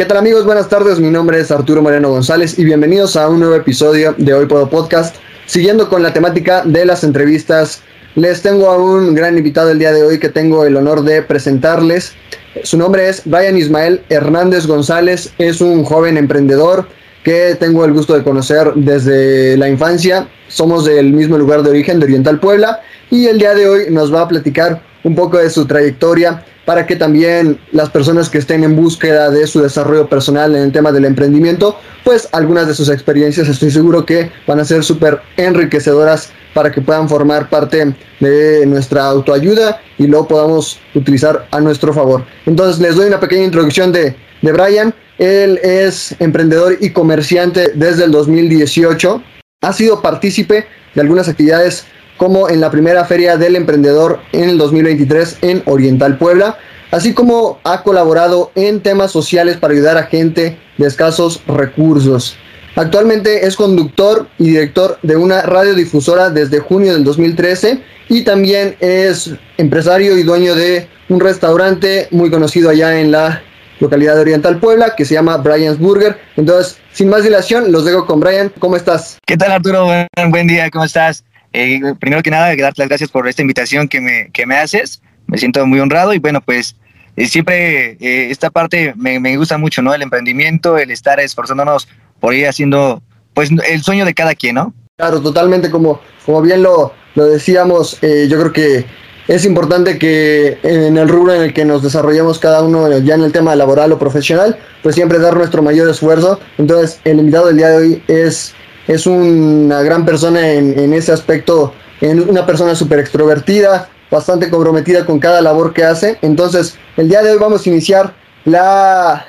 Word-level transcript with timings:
¿Qué 0.00 0.06
tal 0.06 0.16
amigos? 0.16 0.46
Buenas 0.46 0.70
tardes, 0.70 0.98
mi 0.98 1.10
nombre 1.10 1.38
es 1.38 1.50
Arturo 1.50 1.82
Moreno 1.82 2.08
González 2.08 2.58
y 2.58 2.64
bienvenidos 2.64 3.16
a 3.16 3.28
un 3.28 3.38
nuevo 3.38 3.54
episodio 3.54 4.14
de 4.16 4.32
Hoy 4.32 4.46
Puedo 4.46 4.70
Podcast. 4.70 5.16
Siguiendo 5.44 5.90
con 5.90 6.02
la 6.02 6.14
temática 6.14 6.62
de 6.64 6.86
las 6.86 7.04
entrevistas, 7.04 7.82
les 8.14 8.40
tengo 8.40 8.70
a 8.70 8.78
un 8.78 9.14
gran 9.14 9.36
invitado 9.36 9.70
el 9.70 9.78
día 9.78 9.92
de 9.92 10.02
hoy 10.02 10.18
que 10.18 10.30
tengo 10.30 10.64
el 10.64 10.78
honor 10.78 11.02
de 11.02 11.20
presentarles. 11.20 12.14
Su 12.62 12.78
nombre 12.78 13.10
es 13.10 13.20
Brian 13.26 13.58
Ismael 13.58 14.00
Hernández 14.08 14.66
González, 14.66 15.34
es 15.36 15.60
un 15.60 15.84
joven 15.84 16.16
emprendedor 16.16 16.88
que 17.22 17.54
tengo 17.60 17.84
el 17.84 17.92
gusto 17.92 18.14
de 18.14 18.22
conocer 18.22 18.72
desde 18.76 19.58
la 19.58 19.68
infancia. 19.68 20.28
Somos 20.48 20.86
del 20.86 21.12
mismo 21.12 21.36
lugar 21.36 21.62
de 21.62 21.68
origen, 21.68 22.00
de 22.00 22.06
Oriental 22.06 22.40
Puebla, 22.40 22.80
y 23.10 23.26
el 23.26 23.38
día 23.38 23.52
de 23.52 23.68
hoy 23.68 23.82
nos 23.90 24.14
va 24.14 24.22
a 24.22 24.28
platicar 24.28 24.80
un 25.04 25.14
poco 25.14 25.36
de 25.36 25.50
su 25.50 25.66
trayectoria 25.66 26.42
para 26.70 26.86
que 26.86 26.94
también 26.94 27.58
las 27.72 27.90
personas 27.90 28.30
que 28.30 28.38
estén 28.38 28.62
en 28.62 28.76
búsqueda 28.76 29.28
de 29.28 29.48
su 29.48 29.60
desarrollo 29.60 30.08
personal 30.08 30.54
en 30.54 30.62
el 30.62 30.70
tema 30.70 30.92
del 30.92 31.04
emprendimiento, 31.04 31.76
pues 32.04 32.28
algunas 32.30 32.68
de 32.68 32.74
sus 32.74 32.88
experiencias 32.88 33.48
estoy 33.48 33.72
seguro 33.72 34.06
que 34.06 34.30
van 34.46 34.60
a 34.60 34.64
ser 34.64 34.84
súper 34.84 35.20
enriquecedoras 35.36 36.30
para 36.54 36.70
que 36.70 36.80
puedan 36.80 37.08
formar 37.08 37.50
parte 37.50 37.92
de 38.20 38.66
nuestra 38.66 39.06
autoayuda 39.06 39.80
y 39.98 40.06
lo 40.06 40.28
podamos 40.28 40.78
utilizar 40.94 41.48
a 41.50 41.58
nuestro 41.58 41.92
favor. 41.92 42.24
Entonces 42.46 42.80
les 42.80 42.94
doy 42.94 43.08
una 43.08 43.18
pequeña 43.18 43.46
introducción 43.46 43.90
de, 43.90 44.14
de 44.40 44.52
Brian. 44.52 44.94
Él 45.18 45.58
es 45.64 46.14
emprendedor 46.20 46.78
y 46.80 46.90
comerciante 46.90 47.72
desde 47.74 48.04
el 48.04 48.12
2018. 48.12 49.20
Ha 49.62 49.72
sido 49.72 50.02
partícipe 50.02 50.66
de 50.94 51.00
algunas 51.00 51.28
actividades 51.28 51.84
como 52.20 52.50
en 52.50 52.60
la 52.60 52.70
primera 52.70 53.06
feria 53.06 53.38
del 53.38 53.56
emprendedor 53.56 54.20
en 54.32 54.50
el 54.50 54.58
2023 54.58 55.38
en 55.40 55.62
Oriental 55.64 56.18
Puebla, 56.18 56.58
así 56.90 57.14
como 57.14 57.58
ha 57.64 57.82
colaborado 57.82 58.52
en 58.56 58.82
temas 58.82 59.10
sociales 59.10 59.56
para 59.56 59.72
ayudar 59.72 59.96
a 59.96 60.02
gente 60.02 60.58
de 60.76 60.86
escasos 60.86 61.42
recursos. 61.46 62.36
Actualmente 62.76 63.46
es 63.46 63.56
conductor 63.56 64.28
y 64.36 64.48
director 64.48 64.98
de 65.02 65.16
una 65.16 65.40
radiodifusora 65.40 66.28
desde 66.28 66.58
junio 66.58 66.92
del 66.92 67.04
2013 67.04 67.82
y 68.10 68.22
también 68.22 68.76
es 68.80 69.30
empresario 69.56 70.18
y 70.18 70.22
dueño 70.22 70.54
de 70.54 70.88
un 71.08 71.20
restaurante 71.20 72.06
muy 72.10 72.30
conocido 72.30 72.68
allá 72.68 73.00
en 73.00 73.12
la 73.12 73.42
localidad 73.78 74.16
de 74.16 74.20
Oriental 74.20 74.60
Puebla 74.60 74.94
que 74.94 75.06
se 75.06 75.14
llama 75.14 75.38
Brian's 75.38 75.78
Burger. 75.78 76.20
Entonces, 76.36 76.76
sin 76.92 77.08
más 77.08 77.24
dilación, 77.24 77.72
los 77.72 77.86
dejo 77.86 78.04
con 78.04 78.20
Brian. 78.20 78.52
¿Cómo 78.58 78.76
estás? 78.76 79.16
¿Qué 79.26 79.38
tal 79.38 79.52
Arturo? 79.52 79.86
Buen, 79.86 80.30
buen 80.30 80.46
día, 80.46 80.68
¿cómo 80.68 80.84
estás? 80.84 81.24
Eh, 81.52 81.80
primero 81.98 82.22
que 82.22 82.30
nada, 82.30 82.54
darte 82.56 82.82
las 82.82 82.88
gracias 82.88 83.10
por 83.10 83.28
esta 83.28 83.42
invitación 83.42 83.88
que 83.88 84.00
me, 84.00 84.30
que 84.32 84.46
me 84.46 84.56
haces. 84.56 85.02
Me 85.26 85.38
siento 85.38 85.64
muy 85.66 85.80
honrado 85.80 86.12
y 86.12 86.18
bueno, 86.18 86.40
pues 86.40 86.76
eh, 87.16 87.26
siempre 87.26 87.92
eh, 88.00 88.30
esta 88.30 88.50
parte 88.50 88.94
me, 88.96 89.36
gusta 89.36 89.58
mucho, 89.58 89.82
¿no? 89.82 89.94
El 89.94 90.02
emprendimiento, 90.02 90.78
el 90.78 90.90
estar 90.90 91.20
esforzándonos 91.20 91.88
por 92.18 92.34
ir 92.34 92.46
haciendo, 92.46 93.02
pues, 93.34 93.50
el 93.68 93.82
sueño 93.82 94.04
de 94.04 94.14
cada 94.14 94.34
quien, 94.34 94.56
¿no? 94.56 94.74
Claro, 94.96 95.20
totalmente, 95.20 95.70
como, 95.70 96.00
como 96.26 96.42
bien 96.42 96.62
lo, 96.62 96.92
lo 97.14 97.24
decíamos, 97.24 97.98
yo 98.02 98.38
creo 98.38 98.52
que 98.52 98.84
es 99.30 99.44
importante 99.44 99.96
que 99.96 100.58
en 100.64 100.98
el 100.98 101.08
rubro 101.08 101.32
en 101.32 101.42
el 101.42 101.54
que 101.54 101.64
nos 101.64 101.82
desarrollamos 101.82 102.40
cada 102.40 102.62
uno, 102.62 102.98
ya 102.98 103.14
en 103.14 103.22
el 103.22 103.30
tema 103.30 103.54
laboral 103.54 103.92
o 103.92 103.98
profesional, 103.98 104.58
pues 104.82 104.96
siempre 104.96 105.20
dar 105.20 105.36
nuestro 105.36 105.62
mayor 105.62 105.88
esfuerzo. 105.88 106.40
Entonces, 106.58 107.00
el 107.04 107.20
invitado 107.20 107.46
del 107.46 107.56
día 107.56 107.68
de 107.68 107.76
hoy 107.76 108.02
es 108.08 108.54
es 108.90 109.06
una 109.06 109.82
gran 109.82 110.04
persona 110.04 110.50
en, 110.50 110.92
ese 110.92 111.12
aspecto, 111.12 111.72
una 112.00 112.44
persona 112.44 112.74
súper 112.74 112.98
extrovertida, 112.98 113.88
bastante 114.10 114.50
comprometida 114.50 115.06
con 115.06 115.20
cada 115.20 115.40
labor 115.40 115.72
que 115.72 115.84
hace. 115.84 116.18
Entonces, 116.22 116.76
el 116.96 117.08
día 117.08 117.22
de 117.22 117.30
hoy 117.30 117.38
vamos 117.38 117.64
a 117.64 117.68
iniciar 117.68 118.12
la, 118.44 119.24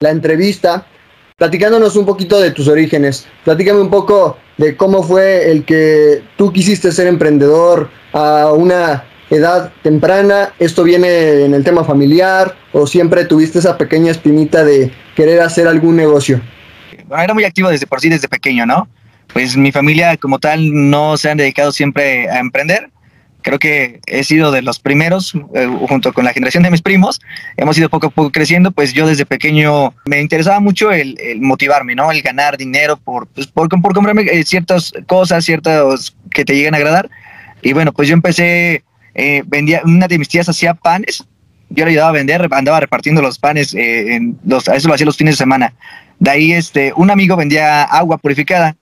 la 0.00 0.10
entrevista 0.10 0.86
platicándonos 1.38 1.96
un 1.96 2.04
poquito 2.04 2.38
de 2.38 2.50
tus 2.50 2.68
orígenes. 2.68 3.26
Platícame 3.44 3.80
un 3.80 3.88
poco 3.88 4.36
de 4.58 4.76
cómo 4.76 5.02
fue 5.02 5.50
el 5.50 5.64
que 5.64 6.22
tú 6.36 6.52
quisiste 6.52 6.92
ser 6.92 7.06
emprendedor 7.06 7.88
a 8.12 8.52
una 8.52 9.04
edad 9.30 9.72
temprana. 9.82 10.52
¿Esto 10.58 10.84
viene 10.84 11.46
en 11.46 11.54
el 11.54 11.64
tema 11.64 11.82
familiar 11.82 12.54
o 12.74 12.86
siempre 12.86 13.24
tuviste 13.24 13.60
esa 13.60 13.78
pequeña 13.78 14.10
espinita 14.10 14.64
de 14.64 14.92
querer 15.16 15.40
hacer 15.40 15.66
algún 15.66 15.96
negocio? 15.96 16.42
Era 17.10 17.32
muy 17.32 17.44
activo 17.44 17.70
desde 17.70 17.86
por 17.86 18.02
sí, 18.02 18.10
desde 18.10 18.28
pequeño, 18.28 18.66
¿no? 18.66 18.86
Pues 19.32 19.56
mi 19.56 19.72
familia 19.72 20.16
como 20.16 20.38
tal 20.38 20.90
no 20.90 21.16
se 21.16 21.30
han 21.30 21.38
dedicado 21.38 21.72
siempre 21.72 22.28
a 22.30 22.38
emprender. 22.38 22.90
Creo 23.42 23.58
que 23.58 24.00
he 24.06 24.24
sido 24.24 24.50
de 24.50 24.62
los 24.62 24.80
primeros, 24.80 25.32
eh, 25.54 25.66
junto 25.88 26.12
con 26.12 26.24
la 26.24 26.32
generación 26.32 26.64
de 26.64 26.70
mis 26.70 26.82
primos, 26.82 27.20
hemos 27.56 27.78
ido 27.78 27.88
poco 27.88 28.08
a 28.08 28.10
poco 28.10 28.32
creciendo, 28.32 28.72
pues 28.72 28.92
yo 28.92 29.06
desde 29.06 29.24
pequeño 29.24 29.94
me 30.06 30.20
interesaba 30.20 30.58
mucho 30.58 30.90
el, 30.90 31.16
motivarme, 31.40 31.94
¿no? 31.94 32.10
El 32.10 32.20
ganar 32.20 32.56
dinero 32.56 32.96
por, 32.96 33.28
pues, 33.28 33.46
por, 33.46 33.68
comprarme 33.68 34.22
eh, 34.22 34.44
ciertas 34.44 34.92
cosas, 35.06 35.44
ciertas 35.44 36.16
que 36.30 36.44
te 36.44 36.56
llegan 36.56 36.74
a 36.74 36.78
agradar. 36.78 37.08
Y 37.62 37.72
bueno, 37.72 37.92
pues 37.92 38.08
yo 38.08 38.14
empecé, 38.14 38.82
eh, 39.14 39.42
vendía, 39.46 39.82
una 39.84 40.08
de 40.08 40.18
mis 40.18 40.28
tías 40.28 40.48
hacía 40.48 40.74
panes, 40.74 41.24
yo 41.70 41.84
le 41.84 41.92
ayudaba 41.92 42.10
a 42.10 42.12
vender, 42.12 42.48
andaba 42.50 42.80
repartiendo 42.80 43.22
los 43.22 43.38
panes, 43.38 43.72
en 43.74 44.38
los, 44.44 44.66
eso 44.68 44.88
lo 44.88 44.94
hacía 44.94 45.06
los 45.06 45.16
fines 45.16 45.34
de 45.34 45.38
semana. 45.38 45.74
De 46.18 46.30
ahí 46.30 46.52
este, 46.52 46.92
un 46.96 47.10
amigo 47.10 47.36
vendía 47.36 47.84
agua 47.84 48.18
purificada 48.18 48.76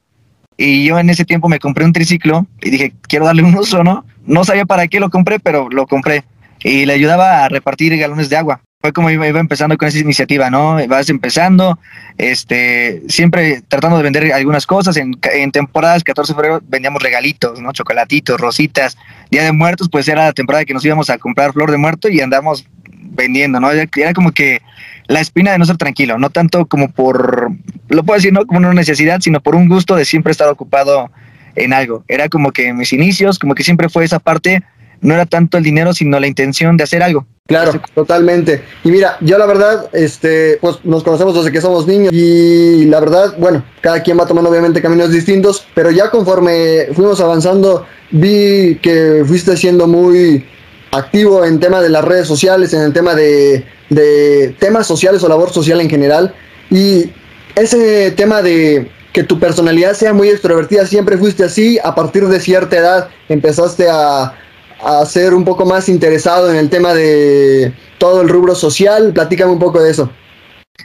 y 0.56 0.84
yo 0.84 0.98
en 0.98 1.10
ese 1.10 1.24
tiempo 1.24 1.48
me 1.48 1.58
compré 1.58 1.84
un 1.84 1.92
triciclo 1.92 2.46
y 2.62 2.70
dije, 2.70 2.92
quiero 3.08 3.26
darle 3.26 3.42
un 3.42 3.54
uso, 3.56 3.84
¿no? 3.84 4.04
No 4.24 4.44
sabía 4.44 4.64
para 4.64 4.88
qué 4.88 5.00
lo 5.00 5.10
compré, 5.10 5.38
pero 5.38 5.68
lo 5.68 5.86
compré. 5.86 6.24
Y 6.60 6.86
le 6.86 6.94
ayudaba 6.94 7.44
a 7.44 7.48
repartir 7.48 7.96
galones 7.96 8.30
de 8.30 8.36
agua. 8.36 8.60
Fue 8.80 8.92
como 8.92 9.10
iba, 9.10 9.26
empezando 9.26 9.76
con 9.76 9.88
esa 9.88 9.98
iniciativa, 9.98 10.48
¿no? 10.48 10.78
Vas 10.88 11.10
empezando, 11.10 11.78
este, 12.18 13.02
siempre 13.08 13.62
tratando 13.68 13.96
de 13.98 14.02
vender 14.02 14.32
algunas 14.32 14.66
cosas. 14.66 14.96
En, 14.96 15.12
en 15.34 15.52
temporadas, 15.52 16.02
14 16.04 16.32
de 16.32 16.36
febrero, 16.36 16.62
vendíamos 16.66 17.02
regalitos, 17.02 17.60
¿no? 17.60 17.72
Chocolatitos, 17.72 18.40
rositas. 18.40 18.96
Día 19.30 19.44
de 19.44 19.52
Muertos, 19.52 19.88
pues 19.90 20.08
era 20.08 20.24
la 20.24 20.32
temporada 20.32 20.64
que 20.64 20.74
nos 20.74 20.84
íbamos 20.84 21.10
a 21.10 21.18
comprar 21.18 21.52
flor 21.52 21.70
de 21.70 21.76
muerto 21.76 22.08
y 22.08 22.20
andamos 22.20 22.66
vendiendo, 23.16 23.60
¿no? 23.60 23.70
Era 23.70 24.12
como 24.14 24.32
que 24.32 24.60
la 25.08 25.20
espina 25.20 25.52
de 25.52 25.58
no 25.58 25.64
ser 25.64 25.76
tranquilo, 25.76 26.18
no 26.18 26.30
tanto 26.30 26.66
como 26.66 26.90
por, 26.90 27.50
lo 27.88 28.02
puedo 28.02 28.16
decir, 28.16 28.32
no 28.32 28.46
como 28.46 28.58
una 28.58 28.72
necesidad, 28.72 29.20
sino 29.20 29.40
por 29.40 29.54
un 29.54 29.68
gusto 29.68 29.94
de 29.96 30.04
siempre 30.04 30.32
estar 30.32 30.48
ocupado 30.48 31.10
en 31.54 31.72
algo. 31.72 32.04
Era 32.08 32.28
como 32.28 32.52
que 32.52 32.72
mis 32.72 32.92
inicios, 32.92 33.38
como 33.38 33.54
que 33.54 33.64
siempre 33.64 33.88
fue 33.88 34.04
esa 34.04 34.18
parte, 34.18 34.62
no 35.00 35.14
era 35.14 35.26
tanto 35.26 35.58
el 35.58 35.64
dinero, 35.64 35.92
sino 35.92 36.18
la 36.18 36.26
intención 36.26 36.76
de 36.76 36.84
hacer 36.84 37.02
algo. 37.02 37.26
Claro, 37.46 37.80
totalmente. 37.94 38.64
Y 38.82 38.90
mira, 38.90 39.18
yo 39.20 39.38
la 39.38 39.46
verdad, 39.46 39.88
este, 39.92 40.58
pues 40.60 40.84
nos 40.84 41.04
conocemos 41.04 41.34
desde 41.34 41.52
que 41.52 41.60
somos 41.60 41.86
niños 41.86 42.12
y 42.12 42.86
la 42.86 42.98
verdad, 42.98 43.36
bueno, 43.38 43.64
cada 43.80 44.02
quien 44.02 44.18
va 44.18 44.26
tomando 44.26 44.50
obviamente 44.50 44.82
caminos 44.82 45.12
distintos, 45.12 45.64
pero 45.72 45.92
ya 45.92 46.10
conforme 46.10 46.88
fuimos 46.92 47.20
avanzando, 47.20 47.86
vi 48.10 48.80
que 48.82 49.22
fuiste 49.24 49.56
siendo 49.56 49.86
muy 49.86 50.44
activo 50.96 51.44
en 51.44 51.60
tema 51.60 51.80
de 51.80 51.88
las 51.88 52.04
redes 52.04 52.26
sociales, 52.26 52.72
en 52.72 52.82
el 52.82 52.92
tema 52.92 53.14
de, 53.14 53.64
temas 54.58 54.86
sociales 54.86 55.22
o 55.22 55.28
labor 55.28 55.52
social 55.52 55.80
en 55.80 55.90
general. 55.90 56.34
Y 56.70 57.12
ese 57.54 58.10
tema 58.12 58.42
de 58.42 58.90
que 59.12 59.22
tu 59.22 59.38
personalidad 59.38 59.94
sea 59.94 60.12
muy 60.12 60.28
extrovertida, 60.28 60.86
siempre 60.86 61.16
fuiste 61.16 61.44
así, 61.44 61.78
a 61.82 61.94
partir 61.94 62.26
de 62.26 62.40
cierta 62.40 62.76
edad 62.76 63.08
empezaste 63.28 63.88
a, 63.88 64.34
a 64.82 65.06
ser 65.06 65.34
un 65.34 65.44
poco 65.44 65.64
más 65.64 65.88
interesado 65.88 66.50
en 66.50 66.56
el 66.56 66.68
tema 66.68 66.92
de 66.92 67.72
todo 67.98 68.20
el 68.20 68.28
rubro 68.28 68.54
social. 68.54 69.12
Platícame 69.12 69.52
un 69.52 69.58
poco 69.58 69.82
de 69.82 69.90
eso. 69.90 70.10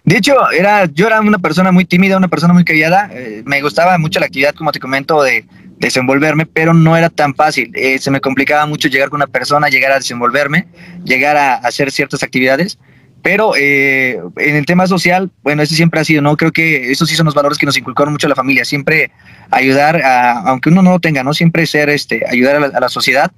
De 0.04 0.18
hecho, 0.18 0.34
era, 0.52 0.86
yo 0.86 1.08
era 1.08 1.22
una 1.22 1.38
persona 1.38 1.72
muy 1.72 1.86
tímida, 1.86 2.18
una 2.18 2.28
persona 2.28 2.54
muy 2.54 2.64
callada. 2.64 3.10
Eh, 3.14 3.44
me 3.46 3.62
gustaba 3.62 3.98
mucho 3.98 4.20
la 4.20 4.26
actividad, 4.26 4.56
como 4.56 4.72
te 4.72 4.80
comento, 4.80 5.22
de, 5.22 5.46
desenvolverme, 5.82 6.46
pero 6.46 6.74
no 6.74 6.96
era 6.96 7.10
tan 7.10 7.36
fácil. 7.36 7.72
Eh, 7.76 7.98
se 8.00 8.12
me 8.12 8.22
complicaba 8.22 8.66
mucho 8.68 8.88
llegar 8.88 9.10
con 9.10 9.18
una 9.18 9.28
persona, 9.28 9.68
llegar 9.68 9.92
a 9.92 9.96
desenvolverme, 9.96 10.68
llegar 11.04 11.36
a, 11.36 11.56
hacer 11.56 11.92
ciertas 11.92 12.24
actividades. 12.24 12.78
Pero 13.24 13.54
eh, 13.56 14.20
en 14.38 14.56
el 14.56 14.66
tema 14.66 14.88
social, 14.88 15.32
bueno, 15.44 15.62
ese 15.62 15.76
siempre 15.76 16.00
ha 16.00 16.04
sido, 16.04 16.22
¿no? 16.22 16.38
Creo 16.38 16.52
que 16.52 16.92
esos 16.92 17.10
sí 17.10 17.16
son 17.16 17.26
los 17.26 17.36
valores 17.36 17.58
que 17.58 17.66
nos 17.66 17.78
inculcaron 17.78 18.14
mucho 18.14 18.28
la 18.28 18.36
familia. 18.36 18.64
Siempre 18.64 19.12
ayudar, 19.50 20.02
a, 20.04 20.40
aunque 20.42 20.70
uno 20.70 20.82
no 20.82 20.92
lo 20.92 21.00
tenga, 21.00 21.24
¿no? 21.24 21.34
Siempre 21.34 21.66
ser, 21.66 21.90
este, 21.90 22.24
ayudar 22.28 22.56
a 22.56 22.80
la, 22.80 22.90
sociedad, 22.90 23.32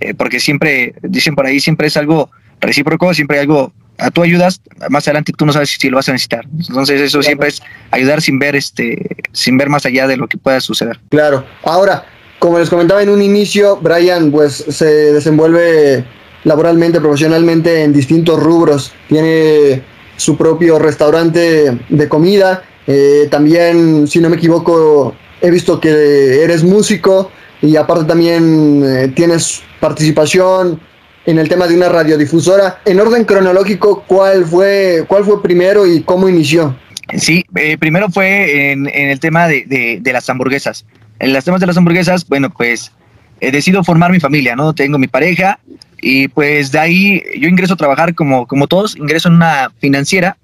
eh, 0.00 0.14
porque 0.14 0.40
siempre, 0.40 0.94
dicen 1.02 1.34
por 1.34 1.46
ahí, 1.46 1.60
siempre 1.60 1.86
es 1.86 1.96
algo 1.96 2.30
recíproco, 2.60 3.12
siempre 3.14 3.38
hay 3.38 3.42
algo 3.42 3.72
a 4.00 4.10
tú 4.10 4.22
ayudas, 4.22 4.60
más 4.88 5.06
adelante 5.06 5.32
tú 5.36 5.44
no 5.44 5.52
sabes 5.52 5.76
si 5.78 5.90
lo 5.90 5.96
vas 5.96 6.08
a 6.08 6.12
necesitar. 6.12 6.46
Entonces 6.68 7.00
eso 7.00 7.22
siempre 7.22 7.48
es 7.48 7.62
ayudar 7.90 8.22
sin 8.22 8.38
ver 8.38 8.56
este, 8.56 9.16
sin 9.32 9.58
ver 9.58 9.68
más 9.68 9.84
allá 9.86 10.06
de 10.06 10.16
lo 10.16 10.26
que 10.26 10.38
pueda 10.38 10.60
suceder. 10.60 10.98
Claro. 11.10 11.44
Ahora, 11.64 12.06
como 12.38 12.58
les 12.58 12.70
comentaba 12.70 13.02
en 13.02 13.10
un 13.10 13.20
inicio, 13.20 13.76
Brian 13.76 14.30
pues 14.30 14.64
se 14.68 15.12
desenvuelve 15.12 16.04
laboralmente, 16.44 17.00
profesionalmente 17.00 17.82
en 17.82 17.92
distintos 17.92 18.42
rubros. 18.42 18.92
Tiene 19.08 19.82
su 20.16 20.36
propio 20.36 20.78
restaurante 20.78 21.78
de 21.88 22.08
comida. 22.08 22.62
Eh, 22.86 23.28
también, 23.30 24.08
si 24.08 24.20
no 24.20 24.30
me 24.30 24.36
equivoco, 24.36 25.14
he 25.40 25.50
visto 25.50 25.80
que 25.80 26.42
eres 26.42 26.64
músico 26.64 27.30
y 27.62 27.76
aparte 27.76 28.04
también 28.04 28.82
eh, 28.84 29.08
tienes 29.08 29.62
participación 29.80 30.80
en 31.26 31.38
el 31.38 31.48
tema 31.48 31.66
de 31.66 31.76
una 31.76 31.88
radiodifusora. 31.88 32.80
En 32.84 33.00
orden 33.00 33.24
cronológico, 33.24 34.04
¿cuál 34.06 34.44
fue, 34.44 35.04
cuál 35.06 35.24
fue 35.24 35.42
primero 35.42 35.86
y 35.86 36.02
cómo 36.02 36.28
inició? 36.28 36.76
Sí, 37.16 37.44
eh, 37.56 37.76
primero 37.78 38.08
fue 38.08 38.72
en, 38.72 38.86
el 38.86 39.20
tema 39.20 39.48
de, 39.48 40.00
las 40.04 40.28
hamburguesas. 40.30 40.84
En 41.18 41.32
los 41.32 41.44
temas 41.44 41.60
de 41.60 41.66
las 41.66 41.76
hamburguesas, 41.76 42.26
bueno, 42.26 42.50
pues 42.50 42.92
he 43.40 43.50
decidido 43.50 43.84
formar 43.84 44.12
mi 44.12 44.20
familia, 44.20 44.56
¿no? 44.56 44.74
Tengo 44.74 44.98
mi 44.98 45.08
pareja 45.08 45.58
y 46.00 46.28
pues 46.28 46.72
de 46.72 46.78
ahí 46.78 47.22
yo 47.38 47.48
ingreso 47.48 47.74
a 47.74 47.76
trabajar 47.76 48.14
como, 48.14 48.46
como 48.46 48.66
todos, 48.66 48.96
ingreso 48.96 49.28
en 49.28 49.34
una 49.34 49.70
financiera. 49.80 50.36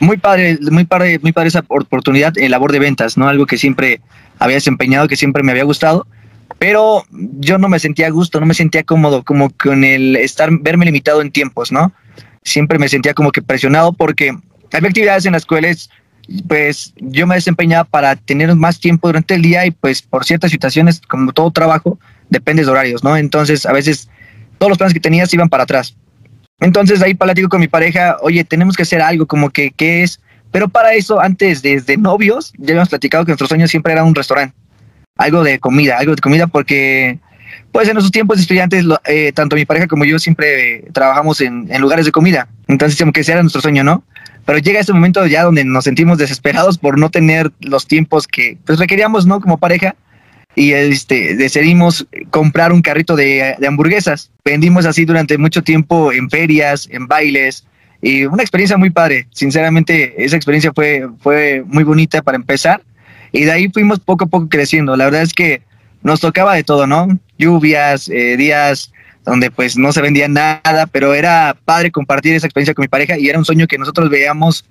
Muy 0.00 0.16
padre, 0.16 0.58
muy 0.70 0.84
padre, 0.84 1.18
muy 1.22 1.32
padre 1.32 1.48
esa 1.48 1.64
oportunidad 1.68 2.36
en 2.36 2.50
labor 2.50 2.72
de 2.72 2.78
ventas, 2.78 3.16
¿no? 3.16 3.28
Algo 3.28 3.46
que 3.46 3.56
siempre 3.56 4.00
había 4.38 4.56
desempeñado, 4.56 5.08
que 5.08 5.16
siempre 5.16 5.42
me 5.42 5.52
había 5.52 5.64
gustado 5.64 6.06
pero 6.62 7.04
yo 7.10 7.58
no 7.58 7.68
me 7.68 7.80
sentía 7.80 8.06
a 8.06 8.10
gusto, 8.10 8.38
no 8.38 8.46
me 8.46 8.54
sentía 8.54 8.84
cómodo, 8.84 9.24
como 9.24 9.50
con 9.50 9.82
el 9.82 10.14
estar, 10.14 10.48
verme 10.60 10.84
limitado 10.84 11.20
en 11.20 11.32
tiempos, 11.32 11.72
¿no? 11.72 11.92
Siempre 12.44 12.78
me 12.78 12.88
sentía 12.88 13.14
como 13.14 13.32
que 13.32 13.42
presionado 13.42 13.92
porque 13.92 14.32
había 14.72 14.88
actividades 14.88 15.26
en 15.26 15.32
las 15.32 15.44
cuales 15.44 15.90
pues 16.46 16.94
yo 16.98 17.26
me 17.26 17.34
desempeñaba 17.34 17.82
para 17.82 18.14
tener 18.14 18.54
más 18.54 18.78
tiempo 18.78 19.08
durante 19.08 19.34
el 19.34 19.42
día 19.42 19.66
y 19.66 19.72
pues 19.72 20.02
por 20.02 20.24
ciertas 20.24 20.52
situaciones, 20.52 21.00
como 21.00 21.32
todo 21.32 21.50
trabajo, 21.50 21.98
depende 22.30 22.64
de 22.64 22.70
horarios, 22.70 23.02
¿no? 23.02 23.16
Entonces 23.16 23.66
a 23.66 23.72
veces 23.72 24.08
todos 24.58 24.70
los 24.70 24.78
planes 24.78 24.94
que 24.94 25.00
tenías 25.00 25.34
iban 25.34 25.48
para 25.48 25.64
atrás. 25.64 25.96
Entonces 26.60 27.02
ahí 27.02 27.14
platico 27.14 27.48
con 27.48 27.58
mi 27.58 27.66
pareja, 27.66 28.18
oye, 28.20 28.44
tenemos 28.44 28.76
que 28.76 28.84
hacer 28.84 29.02
algo, 29.02 29.26
como 29.26 29.50
que, 29.50 29.72
¿qué 29.72 30.04
es? 30.04 30.20
Pero 30.52 30.68
para 30.68 30.94
eso, 30.94 31.20
antes, 31.20 31.60
desde 31.60 31.96
novios, 31.96 32.52
ya 32.56 32.74
habíamos 32.74 32.90
platicado 32.90 33.24
que 33.24 33.30
nuestro 33.30 33.48
sueño 33.48 33.66
siempre 33.66 33.94
era 33.94 34.04
un 34.04 34.14
restaurante 34.14 34.61
algo 35.22 35.44
de 35.44 35.58
comida, 35.58 35.98
algo 35.98 36.14
de 36.14 36.20
comida 36.20 36.46
porque 36.46 37.18
pues 37.70 37.88
en 37.88 37.94
nuestros 37.94 38.12
tiempos 38.12 38.38
estudiantes, 38.38 38.84
eh, 39.06 39.32
tanto 39.34 39.56
mi 39.56 39.64
pareja 39.64 39.86
como 39.86 40.04
yo 40.04 40.18
siempre 40.18 40.84
trabajamos 40.92 41.40
en, 41.40 41.68
lugares 41.80 42.04
de 42.04 42.12
comida. 42.12 42.48
Entonces, 42.68 42.98
como 42.98 43.12
que 43.12 43.22
ese 43.22 43.32
era 43.32 43.42
nuestro 43.42 43.62
sueño, 43.62 43.82
¿no? 43.82 44.04
Pero 44.44 44.58
llega 44.58 44.80
ese 44.80 44.92
momento 44.92 45.24
ya 45.26 45.44
donde 45.44 45.64
nos 45.64 45.84
sentimos 45.84 46.18
desesperados 46.18 46.76
por 46.76 46.98
no 46.98 47.10
tener 47.10 47.50
los 47.60 47.86
tiempos 47.86 48.26
que 48.26 48.58
pues 48.66 48.78
requeríamos, 48.78 49.26
¿no? 49.26 49.40
Como 49.40 49.56
pareja. 49.56 49.94
Y 50.54 50.72
este, 50.72 51.34
decidimos 51.34 52.06
comprar 52.28 52.72
un 52.72 52.82
carrito 52.82 53.16
de, 53.16 53.54
de 53.58 53.66
hamburguesas. 53.66 54.30
Vendimos 54.44 54.84
así 54.84 55.06
durante 55.06 55.38
mucho 55.38 55.62
tiempo 55.62 56.12
en 56.12 56.28
ferias, 56.28 56.88
en 56.90 57.06
bailes. 57.06 57.64
Y 58.02 58.26
una 58.26 58.42
experiencia 58.42 58.76
muy 58.76 58.90
padre. 58.90 59.28
Sinceramente, 59.30 60.22
esa 60.22 60.36
experiencia 60.36 60.72
fue, 60.74 61.08
fue 61.20 61.62
muy 61.66 61.84
bonita 61.84 62.20
para 62.20 62.36
empezar 62.36 62.82
y 63.32 63.44
de 63.44 63.52
ahí 63.52 63.68
fuimos 63.72 64.00
poco 64.00 64.24
a 64.24 64.28
poco 64.28 64.48
creciendo. 64.48 64.96
La 64.96 65.06
verdad 65.06 65.22
es 65.22 65.32
que 65.32 65.62
nos 66.02 66.20
tocaba 66.20 66.54
de 66.54 66.64
todo, 66.64 66.86
¿no? 66.86 67.08
Lluvias, 67.38 68.08
eh, 68.08 68.36
días 68.36 68.92
donde 69.24 69.50
pues 69.50 69.76
no 69.76 69.92
se 69.92 70.02
vendía 70.02 70.28
nada, 70.28 70.86
pero 70.90 71.14
era 71.14 71.56
padre 71.64 71.90
compartir 71.90 72.34
esa 72.34 72.46
experiencia 72.46 72.74
con 72.74 72.82
mi 72.82 72.88
pareja 72.88 73.18
y 73.18 73.28
era 73.28 73.38
un 73.38 73.44
sueño 73.44 73.66
que 73.66 73.78
nosotros 73.78 74.10
veíamos 74.10 74.64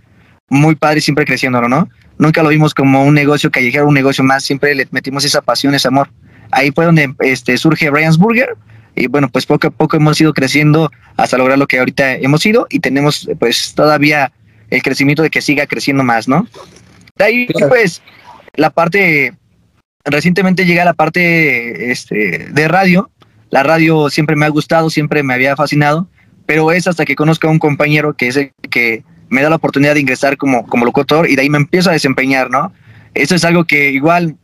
muy 0.50 0.76
padre 0.76 1.00
siempre 1.00 1.26
creciendo, 1.26 1.62
¿no? 1.62 1.90
Nunca 2.18 2.44
lo 2.44 2.50
vimos 2.50 2.74
como 2.74 3.06
un 3.06 3.14
negocio 3.14 3.50
callejero, 3.50 3.88
un 3.88 3.94
negocio 3.94 4.24
más, 4.24 4.44
siempre 4.44 4.76
le 4.76 4.88
metimos 4.92 5.24
esa 5.24 5.42
pasión, 5.42 5.74
ese 5.74 5.88
amor. 5.88 6.10
Ahí 6.52 6.72
fue 6.72 6.86
donde 6.86 7.14
este, 7.20 7.58
surge 7.58 7.90
Brian's 7.90 8.18
Burger 8.18 8.58
y 8.94 9.08
bueno, 9.08 9.30
pues 9.30 9.46
poco 9.46 9.68
a 9.68 9.72
poco 9.72 9.96
hemos 9.96 10.20
ido 10.20 10.34
creciendo 10.34 10.92
hasta 11.16 11.38
lograr 11.38 11.58
lo 11.58 11.68
que 11.68 11.80
ahorita 11.80 12.16
hemos 12.16 12.42
sido 12.42 12.68
y 12.70 12.82
tenemos 12.82 13.30
pues 13.40 13.74
todavía 13.74 14.34
el 14.70 14.84
crecimiento 14.84 15.24
de 15.24 15.30
que 15.30 15.42
siga 15.42 15.66
creciendo 15.66 16.04
más, 16.04 16.28
¿no? 16.28 16.46
De 17.16 17.26
ahí 17.26 17.48
pues 17.70 18.02
la 18.56 18.70
parte, 18.70 19.34
recientemente 20.04 20.66
llega 20.66 20.86
la 20.86 20.94
parte 20.94 21.92
este, 21.92 22.50
de 22.52 22.68
radio. 22.68 23.10
La 23.50 23.64
radio 23.64 24.10
siempre 24.10 24.36
me 24.36 24.46
ha 24.46 24.50
gustado, 24.50 24.90
siempre 24.90 25.24
me 25.24 25.34
había 25.34 25.56
fascinado, 25.56 26.08
pero 26.46 26.72
es 26.72 26.88
hasta 26.88 27.06
que 27.06 27.16
conozco 27.16 27.48
a 27.48 27.52
un 27.52 27.60
compañero 27.60 28.14
que 28.14 28.28
es 28.28 28.38
el 28.38 28.52
que 28.70 29.04
me 29.30 29.42
da 29.42 29.50
la 29.50 29.56
oportunidad 29.58 29.94
de 29.94 30.02
ingresar 30.02 30.38
como, 30.38 30.66
como 30.68 30.86
locutor 30.86 31.30
y 31.30 31.36
de 31.36 31.42
ahí 31.42 31.50
me 31.50 31.58
empiezo 31.58 31.90
a 31.90 31.94
desempeñar, 31.94 32.50
¿no? 32.50 32.72
Eso 33.14 33.36
es 33.36 33.44
algo 33.44 33.66
que 33.66 33.92
igual 33.92 34.38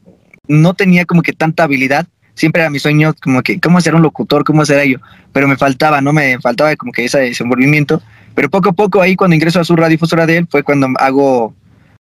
no 0.48 0.74
tenía 0.74 1.06
como 1.06 1.22
que 1.22 1.34
tanta 1.34 1.64
habilidad, 1.64 2.08
siempre 2.36 2.62
era 2.62 2.70
mi 2.70 2.80
sueño 2.80 3.14
como 3.22 3.42
que 3.42 3.60
cómo 3.60 3.82
ser 3.82 3.96
un 3.96 4.02
locutor, 4.02 4.44
cómo 4.44 4.62
hacer 4.62 4.80
ello, 4.80 5.00
pero 5.34 5.48
me 5.48 5.58
faltaba, 5.58 6.02
no 6.02 6.14
me 6.14 6.40
faltaba 6.40 6.76
como 6.76 6.92
que 6.92 7.06
ese 7.06 7.20
desenvolvimiento, 7.20 8.02
pero 8.36 8.50
poco 8.50 8.70
a 8.70 8.74
poco 8.74 9.02
ahí 9.02 9.16
cuando 9.16 9.36
ingreso 9.36 9.60
a 9.60 9.66
su 9.66 9.76
radiodifusora 9.76 10.26
de 10.26 10.38
él 10.38 10.48
fue 10.50 10.64
cuando 10.64 10.88
hago 11.00 11.54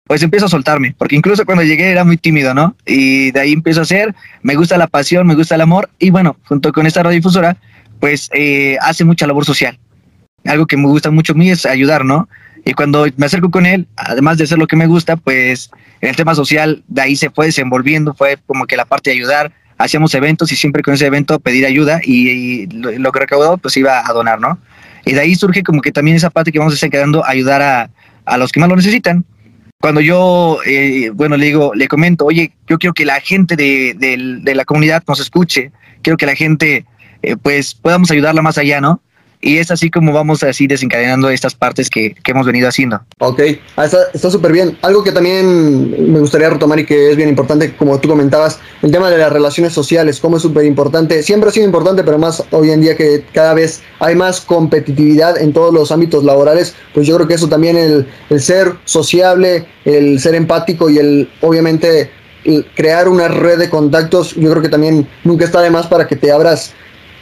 pues 0.08 0.22
empiezo 0.22 0.46
a 0.46 0.50
soltarme, 0.50 0.94
porque 0.98 1.16
incluso 1.16 1.46
cuando 1.46 1.64
llegué 1.64 1.90
era 1.90 2.04
muy 2.04 2.18
tímido, 2.18 2.54
¿no? 2.54 2.76
Y 2.86 3.32
de 3.32 3.40
ahí 3.40 3.54
empiezo 3.54 3.80
a 3.80 3.84
hacer, 3.84 4.14
me 4.44 4.56
gusta 4.56 4.78
la 4.78 4.88
pasión, 4.88 5.26
me 5.26 5.34
gusta 5.34 5.56
el 5.56 5.62
amor, 5.62 5.90
y 5.98 6.12
bueno, 6.12 6.38
junto 6.46 6.72
con 6.72 6.86
esta 6.86 7.02
radiodifusora, 7.02 7.58
pues 8.00 8.30
eh, 8.34 8.78
hace 8.82 9.04
mucha 9.04 9.26
labor 9.26 9.46
social. 9.46 9.80
Algo 10.46 10.68
que 10.68 10.78
me 10.78 10.86
gusta 10.86 11.10
mucho 11.10 11.34
a 11.34 11.36
mí 11.36 11.50
es 11.50 11.66
ayudar, 11.66 12.06
¿no? 12.06 12.30
Y 12.66 12.74
cuando 12.74 13.08
me 13.18 13.26
acerco 13.26 13.50
con 13.50 13.66
él, 13.66 13.88
además 13.96 14.38
de 14.38 14.44
hacer 14.44 14.60
lo 14.60 14.68
que 14.68 14.76
me 14.76 14.86
gusta, 14.86 15.18
pues 15.18 15.72
el 16.02 16.16
tema 16.16 16.36
social, 16.36 16.84
de 16.88 17.02
ahí 17.02 17.16
se 17.16 17.32
fue 17.32 17.48
desenvolviendo, 17.48 18.14
fue 18.14 18.38
como 18.46 18.68
que 18.68 18.78
la 18.78 18.86
parte 18.86 19.10
de 19.10 19.16
ayudar, 19.16 19.54
hacíamos 19.80 20.14
eventos 20.14 20.52
y 20.52 20.56
siempre 20.56 20.84
con 20.84 20.94
ese 20.94 21.08
evento 21.08 21.40
pedir 21.40 21.66
ayuda 21.66 22.00
y, 22.04 22.68
lo, 22.68 23.12
que 23.12 23.20
recaudó 23.20 23.58
pues 23.58 23.76
iba 23.78 24.08
a 24.08 24.14
donar, 24.14 24.40
¿no? 24.40 24.60
Y 25.04 25.14
de 25.14 25.22
ahí 25.22 25.34
surge 25.34 25.64
como 25.64 25.82
que 25.82 25.92
también 25.92 26.16
esa 26.16 26.30
parte 26.30 26.52
que 26.52 26.60
vamos 26.60 26.74
a 26.74 26.76
estar 26.76 26.92
quedando 26.92 27.26
ayudar 27.26 27.62
a, 27.64 27.90
a 28.26 28.38
los 28.38 28.52
que 28.52 28.60
más 28.60 28.70
lo 28.70 28.76
necesitan 28.76 29.26
cuando 29.80 30.02
yo, 30.02 30.60
eh, 30.66 31.12
bueno, 31.14 31.38
le 31.38 31.46
digo, 31.46 31.74
le 31.76 31.88
comento, 31.88 32.26
oye, 32.26 32.54
yo 32.68 32.78
quiero 32.78 32.94
que 32.94 33.06
la 33.06 33.20
gente 33.20 33.56
de, 33.56 34.54
la 34.56 34.66
comunidad 34.66 35.04
nos 35.08 35.20
escuche, 35.20 35.72
quiero 36.02 36.18
que 36.18 36.26
la 36.26 36.36
gente, 36.36 36.86
eh, 37.22 37.36
pues, 37.38 37.76
podamos 37.76 38.10
ayudarla 38.12 38.42
más 38.42 38.58
allá, 38.58 38.82
¿no? 38.82 39.02
Y 39.46 39.60
es 39.60 39.70
así 39.70 39.92
como 39.92 40.12
vamos 40.12 40.42
así 40.42 40.66
desencadenando 40.66 41.30
estas 41.30 41.54
partes 41.54 41.92
que, 41.92 42.16
hemos 42.26 42.48
venido 42.48 42.68
haciendo. 42.68 43.00
Ok, 43.20 43.40
ah, 43.78 43.86
está 43.86 44.32
súper 44.32 44.52
bien. 44.52 44.76
Algo 44.82 45.04
que 45.04 45.12
también 45.12 46.12
me 46.12 46.20
gustaría 46.20 46.50
retomar 46.50 46.80
y 46.80 46.86
que 46.88 47.12
es 47.12 47.16
bien 47.16 47.30
importante, 47.30 47.76
como 47.76 48.00
tú 48.00 48.10
comentabas, 48.10 48.60
el 48.82 48.90
tema 48.90 49.12
de 49.12 49.20
las 49.20 49.32
relaciones 49.32 49.72
sociales, 49.72 50.20
cómo 50.20 50.38
es 50.38 50.42
súper 50.42 50.66
importante. 50.66 51.22
Siempre 51.22 51.52
ha 51.52 51.54
sido 51.54 51.68
importante, 51.68 52.04
pero 52.04 52.18
más 52.18 52.44
hoy 52.50 52.72
en 52.72 52.82
día 52.82 52.98
que 52.98 53.24
cada 53.34 53.54
vez 53.54 53.84
hay 54.00 54.16
más 54.16 54.42
competitividad 54.42 55.38
en 55.40 55.54
todos 55.54 55.72
los 55.72 55.92
ámbitos 55.92 56.24
laborales, 56.24 56.74
pues 56.96 57.06
yo 57.06 57.16
creo 57.16 57.28
que 57.28 57.36
eso 57.36 57.48
también, 57.48 57.78
el, 57.78 58.08
el 58.32 58.42
ser 58.42 58.74
sociable, 58.86 59.68
el 59.86 60.20
ser 60.20 60.34
empático 60.34 60.90
y 60.90 60.98
el, 60.98 61.30
obviamente, 61.42 62.10
crear 62.76 63.08
una 63.08 63.28
red 63.28 63.60
de 63.60 63.70
contactos, 63.70 64.34
yo 64.36 64.50
creo 64.50 64.64
que 64.64 64.70
también 64.70 65.08
nunca 65.24 65.46
está 65.46 65.62
de 65.62 65.70
más 65.70 65.86
para 65.86 66.08
que 66.08 66.16
te 66.16 66.32
abras 66.32 66.74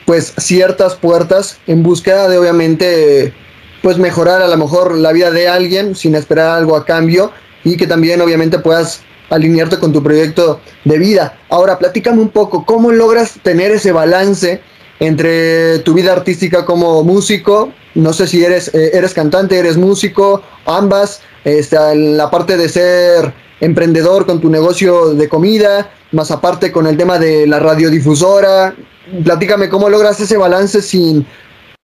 pues 0.05 0.33
ciertas 0.37 0.95
puertas 0.95 1.59
en 1.67 1.83
búsqueda 1.83 2.27
de 2.27 2.37
obviamente 2.37 3.33
pues 3.81 3.97
mejorar 3.97 4.41
a 4.41 4.47
lo 4.47 4.57
mejor 4.57 4.95
la 4.97 5.11
vida 5.11 5.29
de 5.29 5.47
alguien 5.47 5.95
sin 5.95 6.15
esperar 6.15 6.57
algo 6.57 6.75
a 6.75 6.85
cambio 6.85 7.31
y 7.63 7.77
que 7.77 7.87
también 7.87 8.21
obviamente 8.21 8.59
puedas 8.59 9.01
alinearte 9.29 9.77
con 9.77 9.91
tu 9.91 10.01
proyecto 10.01 10.59
de 10.85 10.97
vida. 10.97 11.37
Ahora, 11.49 11.79
platícame 11.79 12.21
un 12.21 12.29
poco, 12.29 12.65
¿cómo 12.65 12.91
logras 12.91 13.33
tener 13.41 13.71
ese 13.71 13.91
balance 13.91 14.61
entre 14.99 15.79
tu 15.79 15.93
vida 15.93 16.13
artística 16.13 16.65
como 16.65 17.03
músico? 17.03 17.71
No 17.95 18.13
sé 18.13 18.27
si 18.27 18.43
eres, 18.43 18.73
eh, 18.73 18.91
eres 18.93 19.13
cantante, 19.13 19.57
eres 19.57 19.77
músico, 19.77 20.41
ambas, 20.65 21.21
este, 21.43 21.77
la 21.95 22.29
parte 22.29 22.57
de 22.57 22.69
ser 22.69 23.33
emprendedor 23.59 24.25
con 24.25 24.41
tu 24.41 24.49
negocio 24.49 25.13
de 25.13 25.29
comida, 25.29 25.91
más 26.11 26.31
aparte 26.31 26.71
con 26.71 26.87
el 26.87 26.97
tema 26.97 27.17
de 27.17 27.47
la 27.47 27.59
radiodifusora, 27.59 28.75
platícame 29.23 29.69
cómo 29.69 29.89
logras 29.89 30.19
ese 30.19 30.37
balance 30.37 30.81
sin 30.81 31.25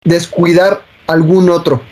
descuidar 0.05 0.83
algún 1.07 1.51
otro. 1.51 1.83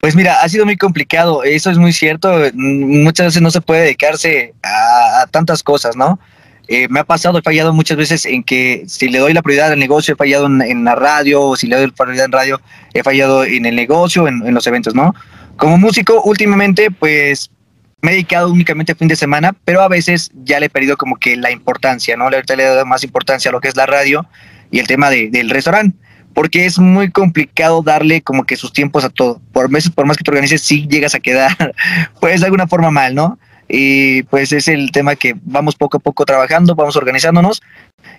Pues 0.00 0.14
mira, 0.14 0.40
ha 0.42 0.48
sido 0.48 0.64
muy 0.64 0.76
complicado, 0.76 1.42
eso 1.42 1.70
es 1.70 1.78
muy 1.78 1.92
cierto, 1.92 2.32
muchas 2.54 3.26
veces 3.26 3.42
no 3.42 3.50
se 3.50 3.60
puede 3.60 3.82
dedicarse 3.82 4.54
a, 4.62 5.26
tantas 5.32 5.62
cosas, 5.64 5.96
¿no? 5.96 6.20
Eh, 6.68 6.86
me 6.88 7.00
ha 7.00 7.04
pasado, 7.04 7.38
he 7.38 7.42
fallado 7.42 7.72
muchas 7.72 7.96
veces 7.96 8.24
en 8.24 8.44
que 8.44 8.84
si 8.86 9.08
le 9.08 9.18
doy 9.18 9.32
la 9.32 9.42
prioridad 9.42 9.72
al 9.72 9.78
negocio, 9.78 10.14
he 10.14 10.16
fallado 10.16 10.46
en, 10.46 10.84
la 10.84 10.94
radio, 10.94 11.42
o 11.42 11.56
si 11.56 11.66
le 11.66 11.76
doy 11.76 11.86
la 11.88 11.92
prioridad 11.92 12.26
en 12.26 12.32
radio, 12.32 12.60
he 12.94 13.02
fallado 13.02 13.42
en 13.42 13.66
el 13.66 13.74
negocio, 13.74 14.28
en 14.28 14.54
los 14.54 14.66
eventos, 14.66 14.94
¿no? 14.94 15.14
Como 15.56 15.78
músico, 15.78 16.22
últimamente, 16.22 16.92
pues 16.92 17.50
me 18.00 18.10
he 18.10 18.14
dedicado 18.14 18.50
únicamente 18.50 18.92
a 18.92 18.94
fin 18.94 19.08
de 19.08 19.16
semana, 19.16 19.54
pero 19.64 19.82
a 19.82 19.88
veces 19.88 20.30
ya 20.44 20.60
le 20.60 20.66
he 20.66 20.70
perdido 20.70 20.96
como 20.96 21.16
que 21.16 21.36
la 21.36 21.50
importancia, 21.50 22.16
¿no? 22.16 22.24
Ahorita 22.24 22.54
le 22.56 22.62
he 22.62 22.66
dado 22.66 22.86
más 22.86 23.02
importancia 23.02 23.48
a 23.48 23.52
lo 23.52 23.60
que 23.60 23.68
es 23.68 23.76
la 23.76 23.86
radio 23.86 24.26
y 24.70 24.78
el 24.78 24.86
tema 24.86 25.10
del 25.10 25.50
restaurante, 25.50 25.98
porque 26.34 26.66
es 26.66 26.78
muy 26.78 27.10
complicado 27.10 27.82
darle 27.82 28.22
como 28.22 28.44
que 28.44 28.56
sus 28.56 28.72
tiempos 28.72 29.04
a 29.04 29.08
todo. 29.08 29.40
Por 29.52 29.68
meses, 29.68 29.90
por 29.90 30.06
más 30.06 30.16
que 30.16 30.24
te 30.24 30.30
organices, 30.30 30.62
sí 30.62 30.86
llegas 30.88 31.14
a 31.14 31.20
quedar, 31.20 31.74
pues 32.20 32.40
de 32.40 32.46
alguna 32.46 32.68
forma 32.68 32.90
mal, 32.90 33.14
¿no? 33.14 33.38
Y 33.70 34.22
pues 34.24 34.52
es 34.52 34.68
el 34.68 34.92
tema 34.92 35.14
que 35.16 35.34
vamos 35.42 35.74
poco 35.74 35.98
a 35.98 36.00
poco 36.00 36.24
trabajando, 36.24 36.74
vamos 36.74 36.96
organizándonos 36.96 37.60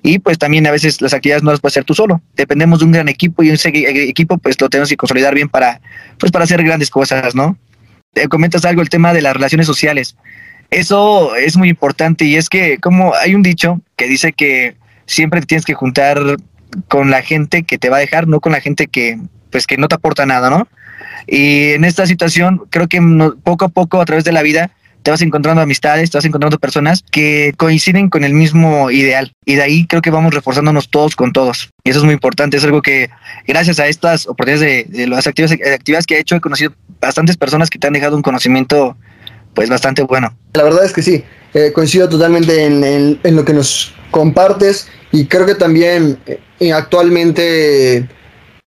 y 0.03 0.19
pues 0.19 0.37
también 0.37 0.67
a 0.67 0.71
veces 0.71 1.01
las 1.01 1.13
actividades 1.13 1.41
no 1.41 1.51
las 1.51 1.59
puedes 1.59 1.73
hacer 1.73 1.85
tú 1.85 1.95
solo. 1.95 2.21
Dependemos 2.35 2.79
de 2.79 2.85
un 2.85 2.91
gran 2.91 3.09
equipo 3.09 3.41
y 3.41 3.49
ese 3.49 3.69
equipo 3.73 4.37
pues 4.37 4.59
lo 4.61 4.69
tenemos 4.69 4.89
que 4.89 4.97
consolidar 4.97 5.33
bien 5.33 5.49
para, 5.49 5.81
pues 6.19 6.31
para 6.31 6.43
hacer 6.43 6.63
grandes 6.63 6.91
cosas, 6.91 7.33
¿no? 7.33 7.57
Comentas 8.29 8.65
algo, 8.65 8.81
el 8.81 8.89
tema 8.89 9.13
de 9.13 9.21
las 9.21 9.33
relaciones 9.33 9.67
sociales. 9.67 10.15
Eso 10.69 11.35
es 11.35 11.57
muy 11.57 11.69
importante 11.69 12.25
y 12.25 12.35
es 12.35 12.49
que 12.49 12.77
como 12.77 13.15
hay 13.15 13.33
un 13.33 13.41
dicho 13.41 13.81
que 13.95 14.07
dice 14.07 14.33
que 14.33 14.75
siempre 15.05 15.41
tienes 15.41 15.65
que 15.65 15.73
juntar 15.73 16.37
con 16.87 17.09
la 17.09 17.21
gente 17.23 17.63
que 17.63 17.77
te 17.79 17.89
va 17.89 17.97
a 17.97 18.01
dejar, 18.01 18.27
no 18.27 18.39
con 18.39 18.51
la 18.51 18.61
gente 18.61 18.87
que, 18.87 19.19
pues, 19.51 19.65
que 19.65 19.77
no 19.77 19.87
te 19.87 19.95
aporta 19.95 20.25
nada, 20.25 20.49
¿no? 20.49 20.67
Y 21.27 21.71
en 21.71 21.83
esta 21.83 22.05
situación, 22.05 22.63
creo 22.69 22.87
que 22.87 23.01
poco 23.43 23.65
a 23.65 23.69
poco, 23.69 23.99
a 23.99 24.05
través 24.05 24.23
de 24.23 24.31
la 24.31 24.43
vida, 24.43 24.71
te 25.03 25.11
vas 25.11 25.21
encontrando 25.21 25.61
amistades, 25.61 26.11
te 26.11 26.17
vas 26.17 26.25
encontrando 26.25 26.59
personas 26.59 27.03
que 27.09 27.53
coinciden 27.57 28.09
con 28.09 28.23
el 28.23 28.33
mismo 28.33 28.91
ideal. 28.91 29.33
Y 29.45 29.55
de 29.55 29.61
ahí 29.61 29.87
creo 29.87 30.01
que 30.01 30.11
vamos 30.11 30.33
reforzándonos 30.33 30.89
todos 30.89 31.15
con 31.15 31.31
todos. 31.31 31.69
Y 31.83 31.91
eso 31.91 31.99
es 31.99 32.05
muy 32.05 32.13
importante. 32.13 32.57
Es 32.57 32.63
algo 32.63 32.81
que, 32.81 33.09
gracias 33.47 33.79
a 33.79 33.87
estas 33.87 34.27
oportunidades 34.27 34.91
de, 34.91 35.07
las 35.07 35.27
actividades, 35.27 35.59
actividades 35.73 36.05
que 36.05 36.15
he 36.15 36.19
hecho, 36.19 36.35
he 36.35 36.41
conocido 36.41 36.73
bastantes 36.99 37.37
personas 37.37 37.69
que 37.69 37.79
te 37.79 37.87
han 37.87 37.93
dejado 37.93 38.15
un 38.15 38.21
conocimiento, 38.21 38.97
pues, 39.53 39.69
bastante 39.69 40.01
bueno. 40.03 40.35
La 40.53 40.63
verdad 40.63 40.85
es 40.85 40.93
que 40.93 41.01
sí. 41.01 41.23
Eh, 41.53 41.71
coincido 41.73 42.07
totalmente 42.07 42.65
en, 42.65 43.35
lo 43.35 43.45
que 43.45 43.53
nos 43.53 43.93
compartes. 44.11 44.87
Y 45.11 45.25
creo 45.25 45.45
que 45.45 45.55
también 45.55 46.19
eh, 46.59 46.73
actualmente 46.73 48.07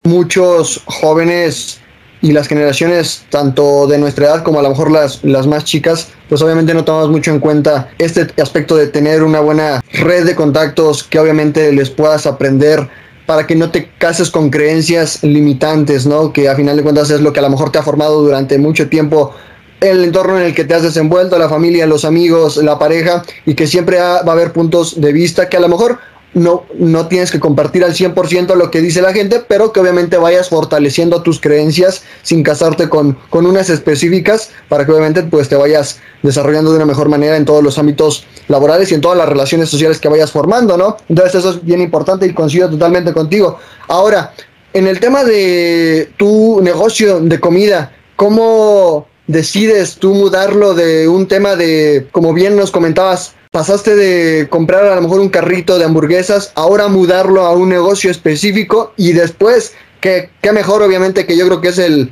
muchos 0.04 0.84
jóvenes 0.86 1.82
y 2.22 2.32
las 2.32 2.48
generaciones 2.48 3.26
tanto 3.30 3.88
de 3.88 3.98
nuestra 3.98 4.28
edad 4.28 4.44
como 4.44 4.60
a 4.60 4.64
lo 4.64 4.70
mejor 4.70 4.92
las, 4.92 5.24
las 5.24 5.48
más 5.48 5.64
chicas, 5.64 6.10
pues 6.30 6.42
obviamente 6.42 6.74
no 6.74 6.84
tomamos 6.84 7.10
mucho 7.10 7.32
en 7.32 7.40
cuenta 7.40 7.90
este 7.98 8.28
aspecto 8.42 8.76
de 8.76 8.88
tener 8.88 9.24
una 9.24 9.40
buena 9.40 9.84
red 9.94 10.26
de 10.26 10.36
contactos 10.36 11.04
que 11.04 11.20
obviamente 11.20 11.72
les 11.72 11.90
puedas 11.90 12.26
aprender 12.26 12.88
para 13.26 13.46
que 13.46 13.56
no 13.56 13.70
te 13.72 13.90
cases 13.98 14.32
con 14.32 14.50
creencias 14.50 15.22
limitantes, 15.24 16.06
¿no? 16.06 16.32
Que 16.32 16.48
a 16.48 16.56
final 16.56 16.78
de 16.78 16.84
cuentas 16.84 17.10
es 17.12 17.22
lo 17.22 17.34
que 17.34 17.40
a 17.40 17.44
lo 17.44 17.50
mejor 17.50 17.72
te 17.72 17.78
ha 17.78 17.84
formado 17.84 18.22
durante 18.22 18.58
mucho 18.58 18.88
tiempo 18.88 19.36
el 19.82 20.04
entorno 20.04 20.40
en 20.40 20.46
el 20.46 20.56
que 20.56 20.64
te 20.64 20.74
has 20.74 20.82
desenvuelto, 20.82 21.38
la 21.38 21.50
familia, 21.50 21.86
los 21.86 22.06
amigos, 22.06 22.58
la 22.58 22.80
pareja, 22.80 23.24
y 23.46 23.54
que 23.54 23.68
siempre 23.68 24.00
va 24.00 24.18
a 24.18 24.32
haber 24.32 24.52
puntos 24.52 25.00
de 25.00 25.14
vista 25.14 25.50
que 25.50 25.58
a 25.58 25.60
lo 25.60 25.68
mejor 25.68 26.00
no, 26.38 26.66
no 26.76 27.08
tienes 27.08 27.32
que 27.32 27.40
compartir 27.40 27.84
al 27.84 27.94
100% 27.94 28.56
lo 28.56 28.70
que 28.70 28.80
dice 28.80 29.02
la 29.02 29.12
gente, 29.12 29.42
pero 29.46 29.74
que 29.74 29.80
obviamente 29.80 30.18
vayas 30.18 30.50
fortaleciendo 30.50 31.24
tus 31.24 31.42
creencias 31.42 32.04
sin 32.22 32.44
casarte 32.44 32.90
con, 32.90 33.18
con 33.30 33.48
unas 33.48 33.70
específicas 33.70 34.52
para 34.70 34.86
que 34.86 34.92
obviamente 34.92 35.24
pues 35.24 35.50
te 35.50 35.56
vayas 35.56 36.00
desarrollando 36.22 36.72
de 36.72 36.78
una 36.78 36.86
mejor 36.86 37.10
manera 37.10 37.38
en 37.38 37.46
todos 37.46 37.64
los 37.64 37.80
ámbitos 37.80 38.26
laborales 38.48 38.92
y 38.92 38.96
en 38.96 39.02
todas 39.02 39.18
las 39.18 39.28
relaciones 39.28 39.70
sociales 39.70 40.00
que 40.00 40.10
vayas 40.10 40.32
formando, 40.32 40.78
¿no? 40.78 40.98
Entonces 41.10 41.36
eso 41.36 41.50
es 41.50 41.66
bien 41.66 41.82
importante 41.82 42.28
y 42.28 42.34
coincido 42.34 42.70
totalmente 42.70 43.14
contigo. 43.14 43.58
Ahora, 43.88 44.34
en 44.74 44.86
el 44.86 45.00
tema 45.00 45.24
de 45.24 46.12
tu 46.18 46.62
negocio 46.62 47.20
de 47.20 47.40
comida, 47.40 47.94
¿cómo 48.16 49.08
decides 49.26 49.96
tú 49.96 50.14
mudarlo 50.14 50.76
de 50.76 51.08
un 51.08 51.28
tema 51.28 51.56
de, 51.56 52.08
como 52.12 52.34
bien 52.34 52.56
nos 52.56 52.72
comentabas, 52.72 53.34
pasaste 53.52 53.96
de 53.96 54.48
comprar 54.50 54.86
a 54.86 54.96
lo 54.96 55.02
mejor 55.02 55.20
un 55.20 55.30
carrito 55.30 55.78
de 55.78 55.86
hamburguesas, 55.86 56.52
ahora 56.56 56.88
mudarlo 56.88 57.42
a 57.44 57.52
un 57.52 57.70
negocio 57.70 58.12
específico 58.12 58.94
y 58.98 59.14
después, 59.14 59.74
que 60.02 60.30
qué 60.42 60.52
mejor 60.52 60.82
obviamente 60.82 61.26
que 61.26 61.38
yo 61.38 61.46
creo 61.46 61.62
que 61.62 61.70
es 61.70 61.80
el, 61.80 62.12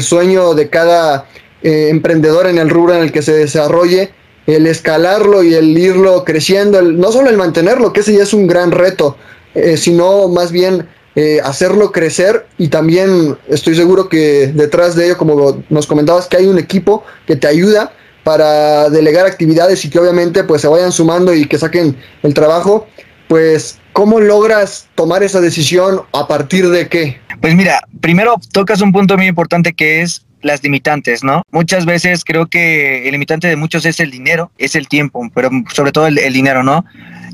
sueño 0.00 0.52
de 0.52 0.68
cada 0.68 1.26
eh, 1.62 1.88
emprendedor 1.88 2.46
en 2.46 2.58
el 2.58 2.68
rubro 2.68 2.94
en 2.94 3.00
el 3.02 3.12
que 3.12 3.22
se 3.22 3.32
desarrolle, 3.32 4.10
el 4.46 4.66
escalarlo 4.66 5.42
y 5.42 5.54
el 5.54 5.76
irlo 5.78 6.24
creciendo, 6.24 6.82
no 6.82 7.10
solo 7.12 7.30
el 7.30 7.38
mantenerlo, 7.38 7.92
que 7.92 8.00
ese 8.00 8.14
ya 8.14 8.24
es 8.24 8.34
un 8.34 8.46
gran 8.46 8.72
reto, 8.72 9.16
eh, 9.54 9.78
sino 9.78 10.28
más 10.28 10.52
bien 10.52 10.86
eh, 11.16 11.40
hacerlo 11.42 11.92
crecer 11.92 12.46
y 12.58 12.68
también 12.68 13.38
estoy 13.48 13.74
seguro 13.74 14.08
que 14.08 14.52
detrás 14.54 14.94
de 14.96 15.06
ello, 15.06 15.18
como 15.18 15.62
nos 15.68 15.86
comentabas, 15.86 16.26
que 16.26 16.36
hay 16.36 16.46
un 16.46 16.58
equipo 16.58 17.04
que 17.26 17.36
te 17.36 17.46
ayuda 17.46 17.92
para 18.24 18.90
delegar 18.90 19.26
actividades 19.26 19.84
y 19.84 19.90
que 19.90 19.98
obviamente 19.98 20.44
pues 20.44 20.62
se 20.62 20.68
vayan 20.68 20.92
sumando 20.92 21.34
y 21.34 21.46
que 21.46 21.58
saquen 21.58 21.96
el 22.22 22.34
trabajo, 22.34 22.86
pues 23.28 23.78
¿cómo 23.92 24.20
logras 24.20 24.88
tomar 24.94 25.22
esa 25.22 25.40
decisión 25.40 26.02
a 26.12 26.26
partir 26.26 26.68
de 26.68 26.88
qué? 26.88 27.20
Pues 27.40 27.54
mira, 27.54 27.80
primero 28.00 28.36
tocas 28.52 28.80
un 28.80 28.92
punto 28.92 29.16
muy 29.16 29.26
importante 29.26 29.72
que 29.72 30.02
es 30.02 30.26
las 30.42 30.62
limitantes, 30.62 31.22
¿no? 31.22 31.42
Muchas 31.50 31.84
veces 31.84 32.24
creo 32.24 32.46
que 32.46 33.04
el 33.04 33.12
limitante 33.12 33.48
de 33.48 33.56
muchos 33.56 33.84
es 33.86 34.00
el 34.00 34.10
dinero, 34.10 34.50
es 34.58 34.74
el 34.74 34.88
tiempo, 34.88 35.28
pero 35.34 35.50
sobre 35.72 35.92
todo 35.92 36.06
el, 36.06 36.32
dinero, 36.32 36.62
¿no? 36.62 36.84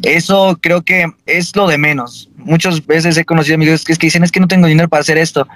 Eso 0.03 0.59
creo 0.61 0.83
que 0.83 1.07
es 1.27 1.55
lo 1.55 1.67
de 1.69 1.79
menos. 1.79 2.29
Muchas 2.37 2.85
veces 2.85 3.17
he 3.17 3.25
conocido 3.25 3.55
amigos 3.55 3.85
que, 3.85 3.95
que 3.95 4.07
dicen 4.07 4.25
es 4.25 4.33
que 4.33 4.41
no 4.41 4.49
tengo 4.49 4.67
dinero 4.67 4.89
para 4.89 5.01
hacer 5.01 5.19
esto, 5.19 5.47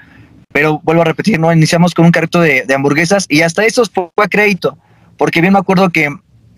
pero 0.52 0.80
vuelvo 0.84 1.02
a 1.02 1.06
repetir, 1.06 1.38
¿no? 1.38 1.52
Iniciamos 1.52 1.94
con 1.94 2.04
un 2.04 2.12
carrito 2.12 2.40
de, 2.40 2.64
de 2.66 2.74
hamburguesas 2.74 3.26
y 3.28 3.42
hasta 3.42 3.64
eso 3.64 3.82
fue 3.92 4.10
a 4.16 4.28
crédito 4.28 4.76
porque 5.20 5.42
bien 5.42 5.52
me 5.52 5.58
acuerdo 5.58 5.90
que 5.90 6.08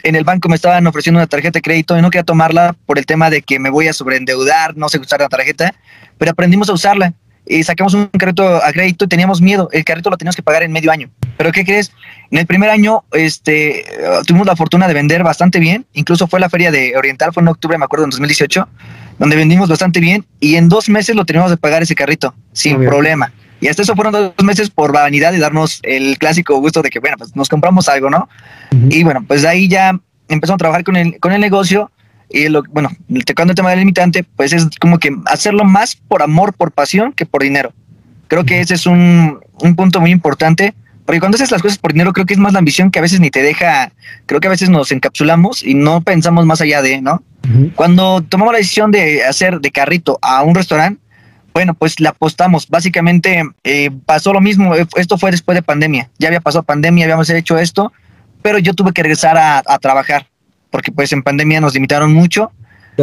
en 0.04 0.14
el 0.14 0.22
banco 0.22 0.48
me 0.48 0.54
estaban 0.54 0.86
ofreciendo 0.86 1.18
una 1.18 1.26
tarjeta 1.26 1.58
de 1.58 1.62
crédito 1.62 1.98
y 1.98 2.00
no 2.00 2.10
quería 2.10 2.22
tomarla 2.22 2.76
por 2.86 2.96
el 2.96 3.06
tema 3.06 3.28
de 3.28 3.42
que 3.42 3.58
me 3.58 3.70
voy 3.70 3.88
a 3.88 3.92
sobreendeudar, 3.92 4.76
no 4.76 4.88
sé 4.88 5.00
usar 5.00 5.18
la 5.18 5.28
tarjeta, 5.28 5.74
pero 6.16 6.30
aprendimos 6.30 6.68
a 6.68 6.72
usarla 6.72 7.12
y 7.44 7.64
sacamos 7.64 7.92
un 7.94 8.06
carrito 8.06 8.62
a 8.64 8.72
crédito 8.72 9.06
y 9.06 9.08
teníamos 9.08 9.40
miedo. 9.40 9.68
El 9.72 9.84
carrito 9.84 10.10
lo 10.10 10.16
teníamos 10.16 10.36
que 10.36 10.44
pagar 10.44 10.62
en 10.62 10.70
medio 10.70 10.92
año. 10.92 11.10
Pero 11.36 11.50
¿qué 11.50 11.64
crees? 11.64 11.90
En 12.30 12.38
el 12.38 12.46
primer 12.46 12.70
año 12.70 13.02
este, 13.10 13.84
tuvimos 14.28 14.46
la 14.46 14.54
fortuna 14.54 14.86
de 14.86 14.94
vender 14.94 15.24
bastante 15.24 15.58
bien. 15.58 15.84
Incluso 15.94 16.28
fue 16.28 16.38
la 16.38 16.48
feria 16.48 16.70
de 16.70 16.96
Oriental, 16.96 17.32
fue 17.32 17.42
en 17.42 17.48
octubre, 17.48 17.76
me 17.78 17.84
acuerdo, 17.84 18.04
en 18.04 18.10
2018, 18.10 18.68
donde 19.18 19.34
vendimos 19.34 19.68
bastante 19.68 19.98
bien 19.98 20.24
y 20.38 20.54
en 20.54 20.68
dos 20.68 20.88
meses 20.88 21.16
lo 21.16 21.24
teníamos 21.24 21.50
de 21.50 21.56
pagar 21.56 21.82
ese 21.82 21.96
carrito 21.96 22.32
sin 22.52 22.78
problema. 22.78 23.32
Y 23.62 23.68
hasta 23.68 23.82
eso 23.82 23.94
fueron 23.94 24.12
dos 24.12 24.44
meses 24.44 24.70
por 24.70 24.92
vanidad 24.92 25.32
y 25.32 25.38
darnos 25.38 25.78
el 25.84 26.18
clásico 26.18 26.58
gusto 26.58 26.82
de 26.82 26.90
que, 26.90 26.98
bueno, 26.98 27.16
pues 27.16 27.36
nos 27.36 27.48
compramos 27.48 27.88
algo, 27.88 28.10
¿no? 28.10 28.28
Y 28.90 29.04
bueno, 29.04 29.24
pues 29.24 29.44
ahí 29.44 29.68
ya 29.68 29.96
empezamos 30.26 30.56
a 30.56 30.58
trabajar 30.58 30.82
con 30.82 30.96
el, 30.96 31.20
con 31.20 31.30
el 31.30 31.40
negocio. 31.40 31.88
Y 32.28 32.48
lo, 32.48 32.64
bueno, 32.70 32.90
tocando 33.24 33.52
el 33.52 33.54
tema 33.54 33.70
del 33.70 33.78
limitante, 33.78 34.24
pues 34.24 34.52
es 34.52 34.66
como 34.80 34.98
que 34.98 35.16
hacerlo 35.26 35.62
más 35.62 35.94
por 35.94 36.24
amor, 36.24 36.54
por 36.54 36.72
pasión, 36.72 37.12
que 37.12 37.24
por 37.24 37.44
dinero. 37.44 37.72
Creo 38.26 38.44
que 38.44 38.60
ese 38.60 38.74
es 38.74 38.84
un, 38.84 39.38
un 39.60 39.76
punto 39.76 40.00
muy 40.00 40.10
importante. 40.10 40.74
Porque 41.04 41.20
cuando 41.20 41.36
haces 41.36 41.52
las 41.52 41.62
cosas 41.62 41.78
por 41.78 41.92
dinero, 41.92 42.12
creo 42.12 42.26
que 42.26 42.34
es 42.34 42.40
más 42.40 42.52
la 42.52 42.58
ambición 42.58 42.90
que 42.90 42.98
a 42.98 43.02
veces 43.02 43.20
ni 43.20 43.30
te 43.30 43.42
deja, 43.42 43.92
creo 44.26 44.40
que 44.40 44.46
a 44.48 44.50
veces 44.50 44.70
nos 44.70 44.90
encapsulamos 44.90 45.62
y 45.62 45.74
no 45.74 46.00
pensamos 46.00 46.46
más 46.46 46.60
allá 46.60 46.82
de, 46.82 47.00
¿no? 47.00 47.22
Cuando 47.74 48.22
tomamos 48.22 48.52
la 48.52 48.58
decisión 48.58 48.92
de 48.92 49.24
hacer 49.24 49.60
de 49.60 49.70
carrito 49.72 50.18
a 50.22 50.42
un 50.42 50.54
restaurante, 50.54 51.01
bueno, 51.52 51.74
pues 51.74 52.00
la 52.00 52.10
apostamos. 52.10 52.68
Básicamente 52.68 53.42
eh, 53.64 53.90
pasó 54.06 54.32
lo 54.32 54.40
mismo. 54.40 54.74
Eh, 54.74 54.86
esto 54.96 55.18
fue 55.18 55.30
después 55.30 55.54
de 55.56 55.62
pandemia. 55.62 56.10
Ya 56.18 56.28
había 56.28 56.40
pasado 56.40 56.62
pandemia, 56.62 57.04
habíamos 57.04 57.28
hecho 57.30 57.58
esto, 57.58 57.92
pero 58.42 58.58
yo 58.58 58.74
tuve 58.74 58.92
que 58.92 59.02
regresar 59.02 59.36
a, 59.38 59.78
trabajar 59.78 60.26
porque 60.70 60.90
pues 60.90 61.12
en 61.12 61.22
pandemia 61.22 61.60
nos 61.60 61.74
limitaron 61.74 62.12
mucho. 62.12 62.52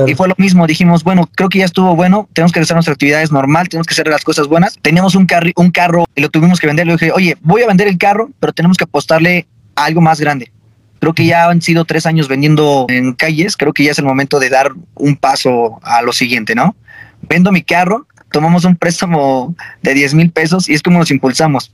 Y 0.05 0.13
fue 0.13 0.27
lo 0.27 0.35
mismo, 0.37 0.67
dijimos, 0.67 1.03
bueno, 1.03 1.27
creo 1.35 1.49
que 1.49 1.59
ya 1.59 1.65
estuvo 1.65 1.95
bueno, 1.95 2.29
tenemos 2.33 2.51
que 2.51 2.59
regresar 2.59 2.75
a 2.75 2.77
nuestras 2.77 2.93
actividades 2.93 3.31
normal, 3.31 3.69
tenemos 3.69 3.87
que 3.87 3.93
hacer 3.93 4.07
las 4.07 4.23
cosas 4.23 4.47
buenas. 4.47 4.77
Teníamos 4.83 5.15
un, 5.15 5.27
un 5.55 5.71
carro 5.71 6.05
y 6.15 6.21
lo 6.21 6.29
tuvimos 6.29 6.59
que 6.59 6.67
vender. 6.67 6.85
Le 6.85 6.93
dije, 6.93 7.11
oye, 7.11 7.37
voy 7.41 7.63
a 7.63 7.67
vender 7.67 7.87
el 7.87 7.97
carro, 7.97 8.29
pero 8.39 8.53
tenemos 8.53 8.77
que 8.77 8.83
apostarle 8.83 9.47
a 9.75 9.85
algo 9.85 9.99
más 9.99 10.21
grande. 10.21 10.51
Creo 10.99 11.13
que 11.13 11.25
ya 11.25 11.49
han 11.49 11.61
sido 11.61 11.85
tres 11.85 12.05
años 12.05 12.27
vendiendo 12.27 12.85
en 12.89 13.13
calles, 13.13 13.57
creo 13.57 13.73
que 13.73 13.85
ya 13.85 13.91
es 13.91 13.99
el 13.99 14.05
momento 14.05 14.39
de 14.39 14.49
dar 14.49 14.73
un 14.95 15.15
paso 15.15 15.79
a 15.81 16.01
lo 16.01 16.11
siguiente, 16.11 16.55
¿no? 16.55 16.75
Vendo 17.21 17.51
mi 17.51 17.63
carro, 17.63 18.05
tomamos 18.31 18.65
un 18.65 18.75
préstamo 18.75 19.55
de 19.81 19.93
10 19.93 20.13
mil 20.13 20.31
pesos 20.31 20.69
y 20.69 20.73
es 20.73 20.81
como 20.81 20.99
nos 20.99 21.11
impulsamos. 21.11 21.71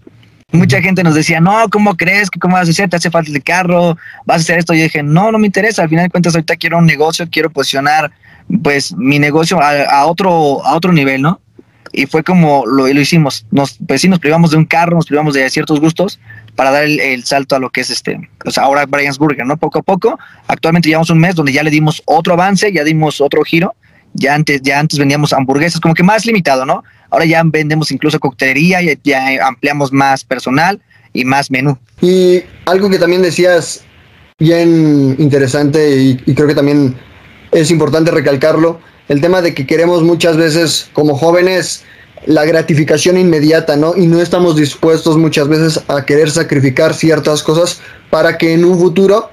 Mucha 0.52 0.82
gente 0.82 1.04
nos 1.04 1.16
decía, 1.16 1.42
no, 1.42 1.68
¿cómo 1.70 1.96
crees? 1.98 2.30
¿Cómo 2.30 2.56
vas 2.56 2.68
a 2.68 2.72
hacer? 2.72 2.90
¿Te 2.90 2.96
hace 2.96 3.10
falta 3.10 3.32
el 3.32 3.44
carro? 3.44 3.98
¿Vas 4.26 4.38
a 4.38 4.42
hacer 4.42 4.60
esto? 4.60 4.74
Y 4.74 4.78
yo 4.78 4.84
dije, 4.84 5.04
no, 5.04 5.32
no 5.32 5.40
me 5.40 5.48
interesa. 5.48 5.84
Al 5.84 5.90
final 5.90 6.06
de 6.06 6.12
cuentas, 6.12 6.36
ahorita 6.36 6.56
quiero 6.56 6.78
un 6.78 6.86
negocio, 6.86 7.28
quiero 7.30 7.50
posicionar 7.50 8.12
pues 8.62 8.96
mi 8.96 9.18
negocio 9.18 9.60
a, 9.60 10.06
otro, 10.06 10.64
a 10.66 10.76
otro 10.76 10.94
nivel, 10.94 11.24
¿no? 11.24 11.42
Y 11.92 12.06
fue 12.06 12.24
como 12.24 12.64
lo, 12.66 12.88
lo 12.88 13.02
hicimos. 13.02 13.46
Nos, 13.52 13.78
pues 13.88 14.02
sí, 14.02 14.08
nos 14.08 14.20
privamos 14.20 14.52
de 14.52 14.58
un 14.58 14.66
carro, 14.66 14.96
nos 14.96 15.08
privamos 15.08 15.34
de 15.34 15.50
ciertos 15.50 15.80
gustos 15.80 16.20
para 16.56 16.72
dar 16.72 16.84
el, 16.84 17.24
salto 17.26 17.56
a 17.56 17.60
lo 17.60 17.70
que 17.70 17.82
es 17.82 17.90
este, 17.90 18.30
pues 18.40 18.58
ahora 18.58 18.86
Brian's 18.86 19.18
Burger, 19.18 19.46
¿no? 19.46 19.58
Poco 19.58 19.80
a 19.80 19.82
poco. 19.82 20.20
Actualmente 20.48 20.90
llevamos 20.90 21.10
un 21.10 21.20
mes 21.20 21.36
donde 21.36 21.54
ya 21.54 21.64
le 21.64 21.72
dimos 21.72 22.04
otro 22.06 22.34
avance, 22.34 22.72
ya 22.72 22.84
dimos 22.84 23.20
otro 23.20 23.44
giro 23.44 23.76
ya 24.16 24.34
antes, 24.34 24.62
ya 24.64 24.80
antes 24.80 24.98
vendíamos 24.98 25.34
hamburguesas, 25.34 25.80
como 25.80 25.94
que 25.94 26.04
más 26.04 26.26
limitado, 26.26 26.66
¿no? 26.66 26.84
Ahora 27.10 27.26
ya 27.26 27.42
vendemos 27.46 27.92
incluso 27.92 28.20
coctelería, 28.20 28.82
ya, 28.82 28.94
ya 29.04 29.46
ampliamos 29.48 29.92
más 29.94 30.24
personal 30.24 30.82
y 31.14 31.24
más 31.26 31.52
menú. 31.52 31.78
Y 32.02 32.42
algo 32.66 32.90
que 32.90 32.98
también 32.98 33.22
decías 33.22 33.84
bien 34.40 35.16
interesante 35.20 35.98
y, 35.98 36.22
y 36.26 36.34
creo 36.34 36.48
que 36.48 36.56
también 36.56 36.96
es 37.52 37.72
importante 37.72 38.12
recalcarlo, 38.12 38.80
el 39.08 39.22
tema 39.22 39.42
de 39.42 39.54
que 39.54 39.66
queremos 39.66 40.04
muchas 40.04 40.36
veces 40.36 40.90
como 40.94 41.16
jóvenes 41.16 41.86
la 42.26 42.46
gratificación 42.46 43.18
inmediata, 43.18 43.76
¿no? 43.76 43.96
Y 43.96 44.08
no 44.08 44.20
estamos 44.20 44.56
dispuestos 44.56 45.18
muchas 45.18 45.48
veces 45.48 45.82
a 45.88 46.06
querer 46.06 46.32
sacrificar 46.32 46.94
ciertas 46.94 47.44
cosas 47.44 47.82
para 48.10 48.38
que 48.38 48.54
en 48.54 48.66
un 48.66 48.80
futuro, 48.80 49.30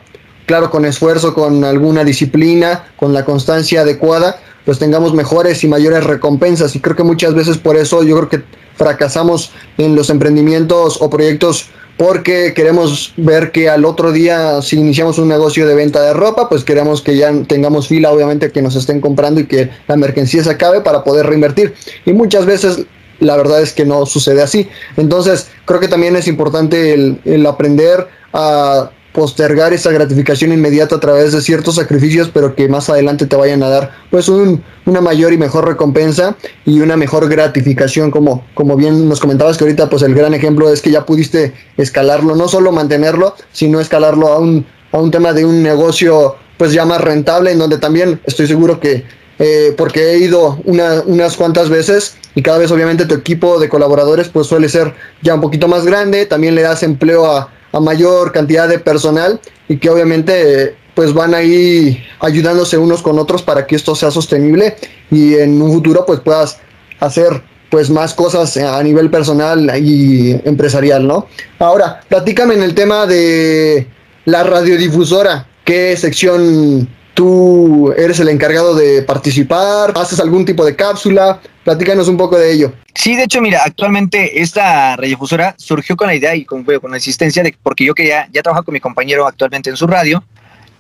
claro, 0.47 0.71
con 0.71 0.85
esfuerzo, 0.85 1.35
con 1.35 1.65
alguna 1.65 2.05
disciplina, 2.05 2.85
con 2.97 3.13
la 3.13 3.25
constancia 3.25 3.81
adecuada, 3.81 4.41
pues 4.65 4.79
tengamos 4.79 5.15
mejores 5.15 5.63
y 5.65 5.69
mayores 5.69 6.05
recompensas. 6.05 6.75
Y 6.77 6.81
creo 6.81 6.97
que 6.97 7.03
muchas 7.03 7.35
veces 7.35 7.59
por 7.59 7.77
eso 7.77 8.03
yo 8.03 8.17
creo 8.17 8.29
que 8.29 8.43
fracasamos 8.77 9.53
en 9.79 9.95
los 9.95 10.11
emprendimientos 10.11 11.01
o 11.01 11.11
proyectos 11.11 11.69
porque 11.97 12.53
queremos 12.55 13.13
ver 13.17 13.53
que 13.53 13.69
al 13.69 13.85
otro 13.85 14.13
día, 14.13 14.63
si 14.63 14.77
iniciamos 14.77 15.19
un 15.19 15.29
negocio 15.29 15.67
de 15.67 15.75
venta 15.75 16.01
de 16.03 16.15
ropa, 16.15 16.49
pues 16.49 16.65
queremos 16.65 17.03
que 17.03 17.17
ya 17.17 17.31
tengamos 17.47 17.89
fila, 17.89 18.11
obviamente, 18.11 18.51
que 18.51 18.63
nos 18.63 18.75
estén 18.77 19.01
comprando 19.01 19.41
y 19.41 19.47
que 19.47 19.71
la 19.87 19.97
mercancía 19.97 20.43
se 20.43 20.51
acabe 20.51 20.81
para 20.81 21.05
poder 21.05 21.27
reinvertir. 21.27 21.75
Y 22.07 22.13
muchas 22.13 22.47
veces 22.47 22.87
la 23.21 23.37
verdad 23.37 23.63
es 23.63 23.73
que 23.73 23.85
no 23.85 24.05
sucede 24.07 24.43
así. 24.43 24.69
Entonces, 24.97 25.49
creo 25.65 25.81
que 25.81 25.89
también 25.89 26.17
es 26.17 26.27
importante 26.27 26.93
el, 26.95 27.21
el 27.25 27.47
aprender 27.47 28.09
a 28.33 28.91
postergar 29.13 29.73
esa 29.73 29.91
gratificación 29.91 30.53
inmediata 30.53 30.97
a 30.97 31.01
través 31.01 31.33
de 31.33 31.41
ciertos 31.41 31.77
sacrificios, 31.77 32.31
pero 32.33 32.55
que 32.55 32.69
más 32.69 32.89
adelante 32.89 33.27
te 33.27 33.37
vayan 33.37 33.63
a 33.63 33.69
dar 33.69 33.91
pues 34.11 34.29
un, 34.29 34.63
una 34.87 35.01
mayor 35.01 35.33
y 35.33 35.39
mejor 35.39 35.67
recompensa 35.67 36.37
y 36.65 36.81
una 36.81 36.97
mejor 36.97 37.29
gratificación, 37.29 38.11
como, 38.11 38.45
como 38.55 38.77
bien 38.77 39.09
nos 39.09 39.21
comentabas 39.21 39.59
que 39.59 39.65
ahorita 39.65 39.91
pues 39.91 40.03
el 40.03 40.15
gran 40.15 40.35
ejemplo 40.35 40.73
es 40.73 40.81
que 40.81 40.91
ya 40.91 41.05
pudiste 41.05 41.53
escalarlo, 41.77 42.37
no 42.37 42.49
solo 42.49 42.73
mantenerlo, 42.73 43.35
sino 43.53 43.81
escalarlo 43.81 44.29
a 44.29 44.39
un, 44.39 44.67
a 44.93 44.99
un 44.99 45.11
tema 45.11 45.33
de 45.33 45.45
un 45.45 45.63
negocio 45.63 46.37
pues 46.57 46.73
ya 46.73 46.85
más 46.85 47.01
rentable, 47.01 47.53
en 47.53 47.59
donde 47.59 47.79
también 47.79 48.21
estoy 48.25 48.47
seguro 48.47 48.81
que, 48.81 49.05
eh, 49.39 49.75
porque 49.77 50.13
he 50.13 50.19
ido 50.19 50.61
una, 50.65 51.03
unas 51.05 51.37
cuantas 51.37 51.69
veces 51.69 52.17
y 52.35 52.43
cada 52.43 52.59
vez 52.59 52.71
obviamente 52.71 53.05
tu 53.05 53.15
equipo 53.15 53.59
de 53.59 53.69
colaboradores 53.69 54.29
pues 54.29 54.47
suele 54.47 54.69
ser 54.69 54.95
ya 55.23 55.35
un 55.35 55.41
poquito 55.41 55.69
más 55.69 55.85
grande, 55.85 56.25
también 56.25 56.55
le 56.55 56.63
das 56.63 56.83
empleo 56.83 57.27
a 57.27 57.51
a 57.73 57.81
mayor 57.81 58.33
cantidad 58.33 58.69
de 58.69 58.79
personal 58.79 59.41
y 59.69 59.79
que 59.79 59.91
obviamente 59.91 60.77
pues 60.95 61.15
van 61.15 61.35
ahí 61.35 62.03
ayudándose 62.21 62.77
unos 62.77 63.03
con 63.03 63.19
otros 63.19 63.43
para 63.43 63.67
que 63.67 63.77
esto 63.77 63.95
sea 63.95 64.11
sostenible 64.11 64.77
y 65.11 65.35
en 65.35 65.61
un 65.61 65.73
futuro 65.73 66.05
pues 66.07 66.21
puedas 66.21 66.59
hacer 67.01 67.43
pues 67.71 67.89
más 67.89 68.13
cosas 68.13 68.55
a 68.59 68.83
nivel 68.83 69.11
personal 69.11 69.71
y 69.83 70.33
empresarial, 70.45 71.07
¿no? 71.07 71.27
Ahora, 71.59 72.03
platícame 72.07 72.53
en 72.53 72.63
el 72.63 72.75
tema 72.75 73.07
de 73.07 73.87
la 74.27 74.43
radiodifusora, 74.45 75.47
¿qué 75.65 75.97
sección 75.97 76.87
tú 77.23 77.93
eres 77.97 78.19
el 78.19 78.29
encargado 78.29 78.75
de 78.75 79.03
participar? 79.03 79.93
¿Haces 79.95 80.19
algún 80.19 80.45
tipo 80.45 80.65
de 80.65 80.75
cápsula? 80.75 81.41
Platícanos 81.63 82.09
un 82.09 82.17
poco 82.17 82.37
de 82.37 82.53
ello. 82.53 82.73
Sí, 82.97 83.15
de 83.15 83.23
hecho, 83.23 83.41
mira, 83.41 83.61
actualmente 83.65 84.43
esta 84.43 84.97
radiodifusora 84.97 85.55
surgió 85.57 85.95
con 85.95 86.09
la 86.09 86.17
idea 86.17 86.35
y 86.35 86.45
con, 86.45 86.65
con 86.65 86.91
la 86.91 86.97
existencia 86.97 87.45
de 87.45 87.55
porque 87.63 87.85
yo 87.85 87.95
quería 87.95 88.29
ya 88.33 88.43
trabajar 88.43 88.65
con 88.65 88.73
mi 88.73 88.81
compañero 88.81 89.25
actualmente 89.25 89.71
en 89.71 89.77
su 89.77 89.87
radio 89.87 90.25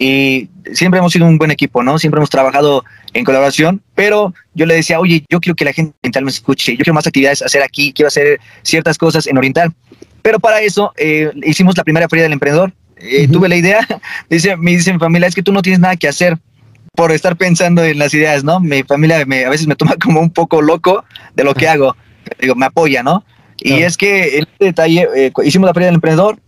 y 0.00 0.48
siempre 0.72 0.98
hemos 0.98 1.12
sido 1.12 1.26
un 1.26 1.38
buen 1.38 1.52
equipo, 1.52 1.84
¿no? 1.84 1.96
Siempre 1.96 2.18
hemos 2.18 2.30
trabajado 2.30 2.84
en 3.14 3.24
colaboración, 3.24 3.80
pero 3.94 4.34
yo 4.52 4.66
le 4.66 4.74
decía, 4.74 4.98
oye, 4.98 5.24
yo 5.30 5.38
quiero 5.38 5.54
que 5.54 5.64
la 5.64 5.72
gente 5.72 5.94
oriental 6.02 6.24
me 6.24 6.30
escuche, 6.32 6.72
yo 6.72 6.78
quiero 6.78 6.94
más 6.94 7.06
actividades 7.06 7.40
hacer 7.40 7.62
aquí, 7.62 7.92
quiero 7.92 8.08
hacer 8.08 8.40
ciertas 8.62 8.98
cosas 8.98 9.28
en 9.28 9.38
oriental. 9.38 9.72
Pero 10.22 10.40
para 10.40 10.60
eso 10.60 10.92
eh, 10.96 11.30
hicimos 11.44 11.76
la 11.76 11.84
primera 11.84 12.08
feria 12.08 12.24
del 12.24 12.32
emprendedor. 12.32 12.72
Eh, 13.02 13.28
Tuve 13.28 13.48
la 13.48 13.56
idea, 13.56 13.86
dice, 14.30 14.56
me 14.56 14.72
dice 14.72 14.92
mi 14.92 14.98
familia, 14.98 15.28
es 15.28 15.34
que 15.34 15.42
tú 15.42 15.52
no 15.52 15.62
tienes 15.62 15.80
nada 15.80 15.96
que 15.96 16.08
hacer 16.08 16.38
por 16.94 17.10
estar 17.10 17.36
pensando 17.36 17.82
en 17.84 17.98
las 17.98 18.14
ideas, 18.14 18.44
¿no? 18.44 18.60
Mi 18.60 18.82
familia 18.82 19.24
me, 19.26 19.44
a 19.44 19.50
veces 19.50 19.66
me 19.66 19.74
toma 19.74 19.96
como 20.02 20.20
un 20.20 20.30
poco 20.30 20.62
loco 20.62 21.04
de 21.34 21.44
lo 21.44 21.54
que 21.54 21.68
hago, 21.68 21.96
digo, 22.40 22.54
me 22.54 22.66
apoya, 22.66 23.02
¿no? 23.02 23.24
Y 23.58 23.82
es 23.82 23.96
que 23.96 24.38
el 24.38 24.48
detalle, 24.58 25.08
eh, 25.14 25.32
hicimos 25.44 25.68
la 25.68 25.74
feria 25.74 25.86
del 25.86 25.96
emprendedor, 25.96 26.38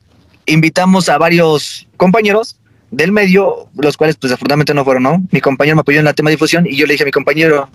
invitamos 0.46 1.08
a 1.08 1.16
varios 1.16 1.86
compañeros 1.96 2.58
del 2.90 3.12
medio, 3.12 3.68
los 3.76 3.96
cuales 3.96 4.16
pues 4.16 4.32
afortunadamente 4.32 4.74
no 4.74 4.84
fueron, 4.84 5.02
¿no? 5.04 5.22
Mi 5.30 5.40
compañero 5.40 5.76
me 5.76 5.80
apoyó 5.80 5.98
en 6.00 6.04
la 6.04 6.12
tema 6.12 6.30
de 6.30 6.36
difusión 6.36 6.66
y 6.66 6.76
yo 6.76 6.86
le 6.86 6.94
dije 6.94 7.04
a 7.04 7.06
mi 7.06 7.12
compañero, 7.12 7.68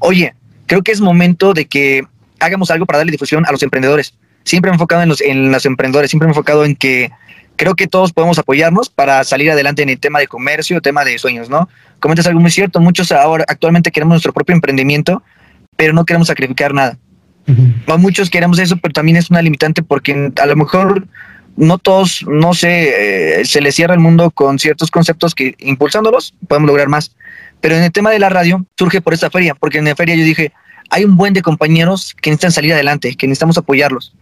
oye, 0.00 0.34
creo 0.66 0.82
que 0.82 0.92
es 0.92 1.00
momento 1.00 1.54
de 1.54 1.66
que 1.66 2.04
hagamos 2.40 2.70
algo 2.70 2.86
para 2.86 2.98
darle 2.98 3.12
difusión 3.12 3.44
a 3.46 3.52
los 3.52 3.62
emprendedores. 3.62 4.14
Siempre 4.44 4.70
me 4.70 4.74
he 4.74 4.76
enfocado 4.76 5.02
en 5.02 5.08
los, 5.08 5.20
en 5.20 5.50
los 5.50 5.66
emprendedores, 5.66 6.10
siempre 6.10 6.26
me 6.26 6.30
he 6.30 6.34
enfocado 6.34 6.64
en 6.64 6.76
que 6.76 7.10
creo 7.56 7.74
que 7.74 7.86
todos 7.86 8.12
podemos 8.12 8.38
apoyarnos 8.38 8.90
para 8.90 9.24
salir 9.24 9.50
adelante 9.50 9.82
en 9.82 9.88
el 9.88 9.98
tema 9.98 10.18
de 10.18 10.26
comercio, 10.26 10.80
tema 10.80 11.04
de 11.04 11.18
sueños, 11.18 11.48
¿no? 11.48 11.68
Comentas 12.00 12.26
algo 12.26 12.40
muy 12.40 12.50
cierto, 12.50 12.80
muchos 12.80 13.12
ahora 13.12 13.44
actualmente 13.48 13.90
queremos 13.90 14.14
nuestro 14.14 14.32
propio 14.32 14.54
emprendimiento, 14.54 15.22
pero 15.76 15.92
no 15.92 16.04
queremos 16.04 16.28
sacrificar 16.28 16.74
nada. 16.74 16.98
Muchos 17.98 18.30
queremos 18.30 18.58
eso, 18.58 18.76
pero 18.78 18.92
también 18.92 19.16
es 19.16 19.30
una 19.30 19.42
limitante 19.42 19.82
porque 19.82 20.32
a 20.40 20.46
lo 20.46 20.56
mejor 20.56 21.06
no 21.56 21.78
todos, 21.78 22.24
no 22.26 22.54
sé, 22.54 23.40
eh, 23.40 23.44
se 23.44 23.60
les 23.60 23.74
cierra 23.74 23.94
el 23.94 24.00
mundo 24.00 24.30
con 24.30 24.58
ciertos 24.58 24.90
conceptos 24.90 25.34
que 25.34 25.54
impulsándolos 25.58 26.34
podemos 26.48 26.68
lograr 26.68 26.88
más. 26.88 27.14
Pero 27.60 27.76
en 27.76 27.82
el 27.82 27.92
tema 27.92 28.10
de 28.10 28.18
la 28.18 28.28
radio 28.28 28.64
surge 28.76 29.00
por 29.00 29.14
esta 29.14 29.30
feria, 29.30 29.54
porque 29.54 29.78
en 29.78 29.84
la 29.84 29.94
feria 29.94 30.14
yo 30.16 30.24
dije, 30.24 30.52
hay 30.90 31.04
un 31.04 31.16
buen 31.16 31.32
de 31.32 31.42
compañeros 31.42 32.14
que 32.20 32.30
necesitan 32.30 32.52
salir 32.52 32.72
adelante, 32.72 33.14
que 33.14 33.26
necesitamos 33.26 33.58
apoyarlos. 33.58 34.14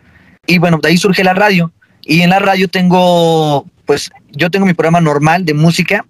Y 0.46 0.58
bueno, 0.58 0.78
de 0.82 0.88
ahí 0.88 0.96
surge 0.96 1.24
la 1.24 1.34
radio. 1.34 1.72
Y 2.04 2.22
en 2.22 2.30
la 2.30 2.38
radio 2.38 2.68
tengo, 2.68 3.66
pues 3.86 4.10
yo 4.32 4.50
tengo 4.50 4.66
mi 4.66 4.74
programa 4.74 5.00
normal 5.00 5.44
de 5.44 5.54
música, 5.54 6.04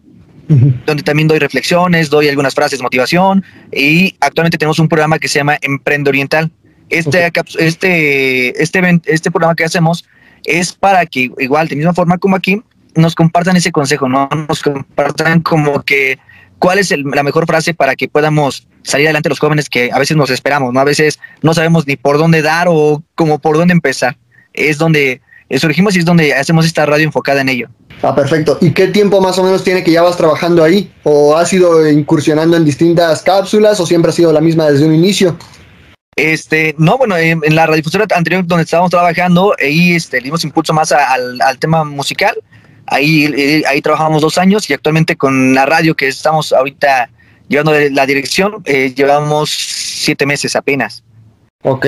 donde 0.49 1.03
también 1.03 1.29
doy 1.29 1.39
reflexiones, 1.39 2.11
doy 2.11 2.29
algunas 2.29 2.55
frases 2.55 2.79
de 2.79 2.83
motivación 2.83 3.45
y 3.73 4.17
actualmente 4.21 4.59
tenemos 4.59 4.79
un 4.79 4.89
programa 4.89 5.19
que 5.19 5.29
se 5.29 5.39
llama 5.39 5.57
Emprende 5.63 6.11
Oriental. 6.11 6.51
Este, 6.89 7.31
este, 7.59 8.63
este, 8.63 9.01
este 9.07 9.31
programa 9.31 9.55
que 9.55 9.65
hacemos 9.65 10.05
es 10.45 10.73
para 10.73 11.07
que 11.07 11.31
igual, 11.39 11.69
de 11.69 11.77
misma 11.77 11.95
forma 11.95 12.19
como 12.19 12.37
aquí, 12.37 12.63
nos 12.95 13.15
compartan 13.15 13.57
ese 13.57 13.73
consejo, 13.73 14.09
¿no? 14.09 14.29
Nos 14.49 14.63
compartan 14.63 15.41
como 15.41 15.83
que 15.83 16.19
cuál 16.59 16.79
es 16.79 16.91
la 16.91 17.23
mejor 17.23 17.47
frase 17.47 17.73
para 17.73 17.97
que 17.97 18.09
podamos 18.09 18.67
salir 18.83 19.07
adelante 19.07 19.29
los 19.29 19.39
jóvenes 19.39 19.69
que 19.69 19.91
a 19.93 19.99
veces 19.99 20.17
nos 20.17 20.31
esperamos, 20.31 20.73
¿no? 20.73 20.81
A 20.81 20.85
veces 20.85 21.19
no 21.41 21.55
sabemos 21.55 21.87
ni 21.87 21.97
por 21.97 22.19
dónde 22.19 22.43
dar 22.43 22.67
o 22.69 23.03
como 23.15 23.39
por 23.39 23.57
dónde 23.57 23.73
empezar. 23.73 24.19
Es 24.53 24.77
donde 24.77 25.23
surgimos 25.59 25.97
y 25.97 26.01
es 26.01 26.05
donde 26.05 26.35
hacemos 26.35 26.67
esta 26.67 26.87
radio 26.87 27.05
enfocada 27.05 27.41
en 27.41 27.49
ello. 27.49 27.69
Ah, 28.03 28.15
perfecto. 28.15 28.59
¿Y 28.61 28.73
qué 28.73 28.88
tiempo 28.88 29.21
más 29.21 29.38
o 29.38 29.45
menos 29.45 29.62
tiene 29.62 29.85
que 29.85 29.93
ya 29.93 30.03
vas 30.03 30.17
trabajando 30.17 30.65
ahí? 30.65 30.93
¿O 31.05 31.37
has 31.37 31.53
ido 31.53 31.88
incursionando 31.88 32.57
en 32.57 32.65
distintas 32.65 33.23
cápsulas 33.23 33.79
o 33.81 33.87
siempre 33.87 34.11
ha 34.11 34.12
sido 34.12 34.33
la 34.33 34.41
misma 34.41 34.71
desde 34.71 34.87
un 34.87 34.95
inicio? 34.95 35.37
Este, 36.17 36.75
no, 36.79 36.99
bueno, 36.99 37.17
en, 37.17 37.41
la 37.55 37.67
radiodifusora 37.67 38.07
anterior 38.15 38.47
donde 38.47 38.65
estábamos 38.65 38.91
trabajando, 38.91 39.55
ahí 39.59 39.95
este, 39.95 40.19
le 40.19 40.25
dimos 40.25 40.45
impulso 40.45 40.73
más 40.73 40.93
al, 40.93 41.59
tema 41.59 41.85
musical. 41.85 42.35
Ahí, 42.87 43.25
eh, 43.37 43.62
ahí 43.67 43.81
trabajamos 43.81 44.21
dos 44.21 44.37
años 44.38 44.69
y 44.69 44.75
actualmente 44.75 45.17
con 45.17 45.55
la 45.55 45.65
radio 45.65 45.95
que 45.95 46.09
estamos 46.09 46.53
ahorita 46.53 47.09
llevando 47.49 47.73
la 47.73 48.07
dirección, 48.07 48.62
eh, 48.65 48.93
llevamos 48.95 49.51
siete 49.51 50.27
meses 50.27 50.57
apenas. 50.57 51.05
Ok, 51.62 51.87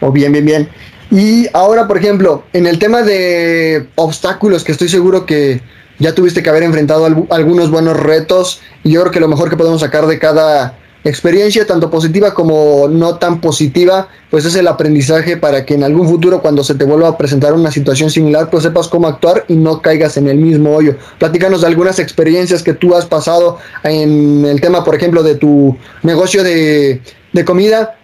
o 0.00 0.08
oh, 0.08 0.12
bien, 0.12 0.32
bien, 0.32 0.44
bien. 0.44 0.68
Y 1.10 1.46
ahora, 1.52 1.86
por 1.86 1.98
ejemplo, 1.98 2.44
en 2.52 2.66
el 2.66 2.78
tema 2.78 3.02
de 3.02 3.88
obstáculos, 3.94 4.64
que 4.64 4.72
estoy 4.72 4.88
seguro 4.88 5.24
que 5.24 5.60
ya 5.98 6.14
tuviste 6.14 6.42
que 6.42 6.50
haber 6.50 6.64
enfrentado 6.64 7.06
algunos 7.30 7.70
buenos 7.70 7.96
retos, 7.96 8.60
y 8.82 8.92
yo 8.92 9.02
creo 9.02 9.12
que 9.12 9.20
lo 9.20 9.28
mejor 9.28 9.48
que 9.48 9.56
podemos 9.56 9.80
sacar 9.80 10.06
de 10.06 10.18
cada 10.18 10.76
experiencia, 11.04 11.64
tanto 11.64 11.88
positiva 11.88 12.34
como 12.34 12.88
no 12.88 13.16
tan 13.16 13.40
positiva, 13.40 14.08
pues 14.30 14.44
es 14.44 14.56
el 14.56 14.66
aprendizaje 14.66 15.36
para 15.36 15.64
que 15.64 15.74
en 15.74 15.84
algún 15.84 16.08
futuro, 16.08 16.42
cuando 16.42 16.64
se 16.64 16.74
te 16.74 16.84
vuelva 16.84 17.08
a 17.08 17.16
presentar 17.16 17.52
una 17.52 17.70
situación 17.70 18.10
similar, 18.10 18.50
pues 18.50 18.64
sepas 18.64 18.88
cómo 18.88 19.06
actuar 19.06 19.44
y 19.46 19.54
no 19.54 19.80
caigas 19.80 20.16
en 20.16 20.28
el 20.28 20.38
mismo 20.38 20.74
hoyo. 20.74 20.96
Platícanos 21.18 21.60
de 21.60 21.68
algunas 21.68 22.00
experiencias 22.00 22.64
que 22.64 22.74
tú 22.74 22.96
has 22.96 23.06
pasado 23.06 23.58
en 23.84 24.44
el 24.44 24.60
tema, 24.60 24.82
por 24.82 24.96
ejemplo, 24.96 25.22
de 25.22 25.36
tu 25.36 25.76
negocio 26.02 26.42
de, 26.42 27.00
de 27.32 27.44
comida 27.44 27.96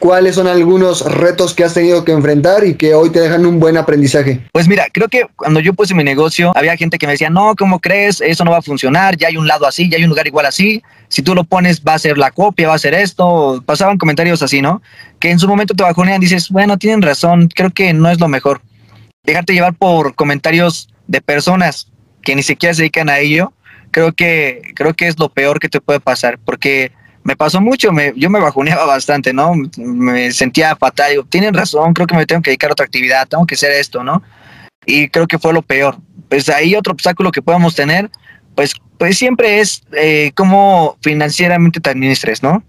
¿Cuáles 0.00 0.34
son 0.34 0.46
algunos 0.46 1.04
retos 1.04 1.52
que 1.52 1.62
has 1.62 1.74
tenido 1.74 2.06
que 2.06 2.12
enfrentar 2.12 2.64
y 2.64 2.72
que 2.72 2.94
hoy 2.94 3.10
te 3.10 3.20
dejan 3.20 3.44
un 3.44 3.60
buen 3.60 3.76
aprendizaje? 3.76 4.40
Pues 4.50 4.66
mira, 4.66 4.86
creo 4.90 5.08
que 5.08 5.26
cuando 5.36 5.60
yo 5.60 5.74
puse 5.74 5.94
mi 5.94 6.02
negocio, 6.02 6.52
había 6.56 6.74
gente 6.78 6.96
que 6.96 7.06
me 7.06 7.12
decía, 7.12 7.28
no, 7.28 7.54
¿cómo 7.54 7.80
crees? 7.80 8.22
Eso 8.22 8.42
no 8.42 8.50
va 8.50 8.56
a 8.56 8.62
funcionar, 8.62 9.18
ya 9.18 9.28
hay 9.28 9.36
un 9.36 9.46
lado 9.46 9.66
así, 9.66 9.90
ya 9.90 9.98
hay 9.98 10.04
un 10.04 10.08
lugar 10.08 10.26
igual 10.26 10.46
así, 10.46 10.82
si 11.08 11.20
tú 11.20 11.34
lo 11.34 11.44
pones 11.44 11.82
va 11.86 11.92
a 11.92 11.98
ser 11.98 12.16
la 12.16 12.30
copia, 12.30 12.68
va 12.68 12.76
a 12.76 12.78
ser 12.78 12.94
esto, 12.94 13.62
pasaban 13.66 13.98
comentarios 13.98 14.40
así, 14.40 14.62
¿no? 14.62 14.80
Que 15.18 15.30
en 15.30 15.38
su 15.38 15.46
momento 15.46 15.74
te 15.74 15.82
bajonean 15.82 16.18
dices, 16.18 16.48
bueno, 16.48 16.78
tienen 16.78 17.02
razón, 17.02 17.50
creo 17.54 17.68
que 17.68 17.92
no 17.92 18.08
es 18.08 18.18
lo 18.18 18.28
mejor. 18.28 18.62
Dejarte 19.24 19.52
llevar 19.52 19.74
por 19.74 20.14
comentarios 20.14 20.88
de 21.08 21.20
personas 21.20 21.88
que 22.22 22.34
ni 22.34 22.42
siquiera 22.42 22.74
se 22.74 22.82
dedican 22.82 23.10
a 23.10 23.18
ello, 23.18 23.52
creo 23.90 24.12
que, 24.12 24.62
creo 24.74 24.94
que 24.94 25.08
es 25.08 25.18
lo 25.18 25.28
peor 25.28 25.60
que 25.60 25.68
te 25.68 25.82
puede 25.82 26.00
pasar, 26.00 26.38
porque 26.38 26.90
me 27.22 27.36
pasó 27.36 27.60
mucho, 27.60 27.92
me, 27.92 28.12
yo 28.16 28.30
me 28.30 28.40
bajoneaba 28.40 28.86
bastante, 28.86 29.32
¿no? 29.32 29.52
Me 29.76 30.32
sentía 30.32 30.74
fatal, 30.76 31.10
digo, 31.10 31.24
tienen 31.24 31.54
razón, 31.54 31.92
creo 31.92 32.06
que 32.06 32.16
me 32.16 32.26
tengo 32.26 32.42
que 32.42 32.50
dedicar 32.50 32.70
a 32.70 32.72
otra 32.72 32.86
actividad, 32.86 33.28
tengo 33.28 33.46
que 33.46 33.54
hacer 33.54 33.72
esto, 33.72 34.02
¿no? 34.02 34.22
Y 34.86 35.08
creo 35.08 35.26
que 35.26 35.38
fue 35.38 35.52
lo 35.52 35.62
peor. 35.62 35.98
Pues 36.28 36.48
ahí 36.48 36.74
otro 36.74 36.92
obstáculo 36.92 37.30
que 37.30 37.42
podamos 37.42 37.74
tener, 37.74 38.10
pues, 38.54 38.72
pues 38.98 39.18
siempre 39.18 39.60
es 39.60 39.82
eh, 39.92 40.32
cómo 40.34 40.96
financieramente 41.02 41.80
te 41.80 41.90
administres, 41.90 42.42
¿no? 42.42 42.62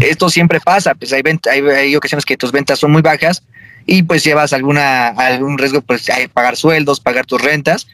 Esto 0.00 0.28
siempre 0.28 0.60
pasa, 0.60 0.94
pues 0.94 1.12
hay, 1.12 1.22
hay, 1.50 1.60
hay, 1.60 1.96
ocasiones 1.96 2.24
que 2.24 2.36
tus 2.36 2.50
ventas 2.50 2.80
son 2.80 2.90
muy 2.90 3.02
bajas 3.02 3.44
y 3.86 4.02
pues 4.02 4.24
llevas 4.24 4.52
alguna, 4.52 5.08
algún 5.08 5.58
riesgo, 5.58 5.80
pues 5.80 6.10
hay 6.10 6.26
pagar 6.26 6.56
sueldos, 6.56 6.98
pagar 6.98 7.24
tus 7.24 7.40
rentas, 7.40 7.86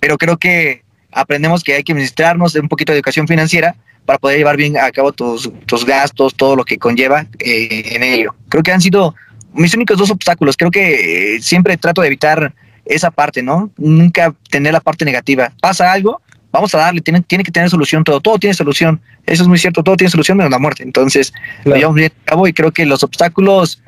pero 0.00 0.18
creo 0.18 0.38
que 0.38 0.82
aprendemos 1.12 1.62
que 1.62 1.74
hay 1.74 1.84
que 1.84 1.92
administrarnos 1.92 2.52
de 2.52 2.60
un 2.60 2.68
poquito 2.68 2.92
de 2.92 2.98
educación 2.98 3.28
financiera 3.28 3.76
para 4.06 4.18
poder 4.18 4.38
llevar 4.38 4.56
bien 4.56 4.78
a 4.78 4.90
cabo 4.92 5.12
tus, 5.12 5.50
tus 5.66 5.84
gastos, 5.84 6.34
todo 6.34 6.56
lo 6.56 6.64
que 6.64 6.78
conlleva 6.78 7.26
eh, 7.40 7.82
en 7.90 8.02
ello. 8.02 8.34
Creo 8.48 8.62
que 8.62 8.72
han 8.72 8.80
sido 8.80 9.14
mis 9.52 9.74
únicos 9.74 9.98
dos 9.98 10.10
obstáculos. 10.10 10.56
Creo 10.56 10.70
que 10.70 11.34
eh, 11.34 11.42
siempre 11.42 11.76
trato 11.76 12.00
de 12.00 12.06
evitar 12.06 12.54
esa 12.84 13.10
parte, 13.10 13.42
¿no? 13.42 13.70
Nunca 13.76 14.34
tener 14.48 14.72
la 14.72 14.80
parte 14.80 15.04
negativa. 15.04 15.52
Pasa 15.60 15.92
algo, 15.92 16.22
vamos 16.52 16.74
a 16.74 16.78
darle, 16.78 17.00
tiene, 17.00 17.20
tiene 17.22 17.42
que 17.42 17.50
tener 17.50 17.68
solución 17.68 18.04
todo, 18.04 18.20
todo 18.20 18.38
tiene 18.38 18.54
solución. 18.54 19.00
Eso 19.26 19.42
es 19.42 19.48
muy 19.48 19.58
cierto, 19.58 19.82
todo 19.82 19.96
tiene 19.96 20.10
solución 20.10 20.38
menos 20.38 20.52
la 20.52 20.58
muerte. 20.58 20.84
Entonces, 20.84 21.32
lo 21.64 21.74
llevamos 21.74 21.96
bien 21.96 22.12
a 22.22 22.30
cabo 22.30 22.46
y 22.46 22.52
creo 22.52 22.70
que 22.70 22.86
los 22.86 23.02
obstáculos 23.02 23.82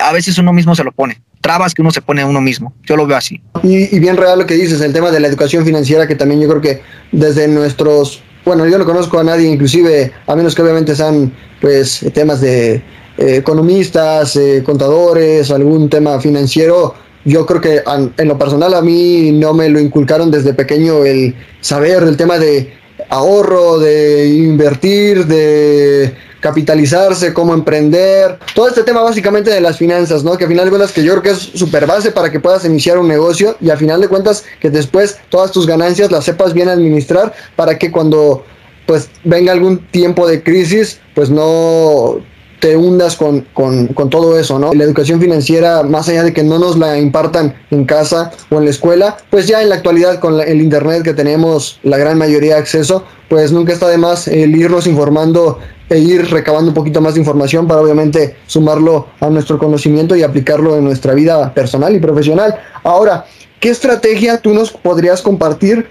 a 0.00 0.12
veces 0.12 0.36
uno 0.38 0.52
mismo 0.52 0.74
se 0.74 0.84
lo 0.84 0.92
pone. 0.92 1.20
Trabas 1.40 1.74
que 1.74 1.82
uno 1.82 1.90
se 1.90 2.02
pone 2.02 2.22
a 2.22 2.26
uno 2.26 2.40
mismo. 2.40 2.74
Yo 2.84 2.96
lo 2.96 3.06
veo 3.06 3.16
así. 3.16 3.40
Y, 3.62 3.94
y 3.94 3.98
bien 3.98 4.16
real 4.16 4.38
lo 4.38 4.46
que 4.46 4.54
dices, 4.54 4.80
el 4.80 4.92
tema 4.92 5.10
de 5.10 5.18
la 5.18 5.28
educación 5.28 5.64
financiera, 5.64 6.06
que 6.06 6.14
también 6.14 6.40
yo 6.40 6.48
creo 6.48 6.60
que 6.60 6.82
desde 7.10 7.48
nuestros 7.48 8.22
bueno, 8.44 8.66
yo 8.66 8.78
no 8.78 8.84
conozco 8.84 9.18
a 9.18 9.24
nadie, 9.24 9.48
inclusive, 9.48 10.12
a 10.26 10.34
menos 10.34 10.54
que 10.54 10.62
obviamente 10.62 10.96
sean 10.96 11.32
pues 11.60 12.04
temas 12.12 12.40
de 12.40 12.74
eh, 13.18 13.36
economistas, 13.36 14.36
eh, 14.36 14.62
contadores, 14.64 15.50
algún 15.50 15.88
tema 15.88 16.18
financiero. 16.20 16.94
Yo 17.24 17.46
creo 17.46 17.60
que 17.60 17.82
en 18.16 18.28
lo 18.28 18.36
personal 18.36 18.74
a 18.74 18.82
mí 18.82 19.30
no 19.32 19.54
me 19.54 19.68
lo 19.68 19.78
inculcaron 19.78 20.30
desde 20.30 20.54
pequeño 20.54 21.04
el 21.04 21.36
saber 21.60 22.02
el 22.02 22.16
tema 22.16 22.38
de 22.38 22.72
ahorro, 23.10 23.78
de 23.78 24.28
invertir, 24.28 25.26
de 25.26 26.12
capitalizarse, 26.42 27.32
cómo 27.32 27.54
emprender, 27.54 28.38
todo 28.52 28.66
este 28.66 28.82
tema 28.82 29.00
básicamente 29.00 29.48
de 29.48 29.60
las 29.60 29.78
finanzas, 29.78 30.24
¿no? 30.24 30.36
Que 30.36 30.44
al 30.44 30.50
final 30.50 30.64
de 30.64 30.70
cuentas 30.70 30.90
que 30.90 31.04
yo 31.04 31.12
creo 31.12 31.22
que 31.22 31.30
es 31.30 31.38
súper 31.38 31.86
base 31.86 32.10
para 32.10 32.32
que 32.32 32.40
puedas 32.40 32.64
iniciar 32.64 32.98
un 32.98 33.06
negocio 33.06 33.56
y 33.60 33.70
al 33.70 33.78
final 33.78 34.00
de 34.00 34.08
cuentas 34.08 34.44
que 34.60 34.68
después 34.68 35.18
todas 35.30 35.52
tus 35.52 35.68
ganancias 35.68 36.10
las 36.10 36.24
sepas 36.24 36.52
bien 36.52 36.68
administrar 36.68 37.32
para 37.54 37.78
que 37.78 37.92
cuando 37.92 38.44
pues 38.86 39.08
venga 39.22 39.52
algún 39.52 39.86
tiempo 39.86 40.26
de 40.26 40.42
crisis, 40.42 41.00
pues 41.14 41.30
no 41.30 42.20
te 42.58 42.76
hundas 42.76 43.16
con, 43.16 43.40
con, 43.54 43.88
con, 43.88 44.08
todo 44.08 44.38
eso, 44.38 44.58
¿no? 44.58 44.72
La 44.72 44.84
educación 44.84 45.20
financiera, 45.20 45.82
más 45.82 46.08
allá 46.08 46.22
de 46.22 46.32
que 46.32 46.44
no 46.44 46.60
nos 46.60 46.78
la 46.78 46.96
impartan 46.96 47.56
en 47.70 47.84
casa 47.84 48.30
o 48.50 48.58
en 48.58 48.66
la 48.66 48.70
escuela, 48.70 49.16
pues 49.30 49.48
ya 49.48 49.62
en 49.62 49.68
la 49.68 49.74
actualidad 49.74 50.20
con 50.20 50.40
el 50.40 50.60
Internet 50.60 51.02
que 51.02 51.12
tenemos 51.12 51.80
la 51.82 51.98
gran 51.98 52.18
mayoría 52.18 52.54
de 52.54 52.60
acceso, 52.60 53.04
pues 53.28 53.50
nunca 53.50 53.72
está 53.72 53.88
de 53.88 53.98
más 53.98 54.28
el 54.28 54.54
irnos 54.54 54.86
informando 54.86 55.58
e 55.92 55.98
ir 55.98 56.30
recabando 56.30 56.68
un 56.68 56.74
poquito 56.74 57.02
más 57.02 57.14
de 57.14 57.20
información 57.20 57.68
para 57.68 57.82
obviamente 57.82 58.36
sumarlo 58.46 59.08
a 59.20 59.28
nuestro 59.28 59.58
conocimiento 59.58 60.16
y 60.16 60.22
aplicarlo 60.22 60.76
en 60.78 60.84
nuestra 60.84 61.12
vida 61.12 61.52
personal 61.52 61.94
y 61.94 62.00
profesional. 62.00 62.58
Ahora, 62.82 63.26
¿qué 63.60 63.68
estrategia 63.68 64.40
tú 64.40 64.54
nos 64.54 64.70
podrías 64.70 65.20
compartir? 65.20 65.86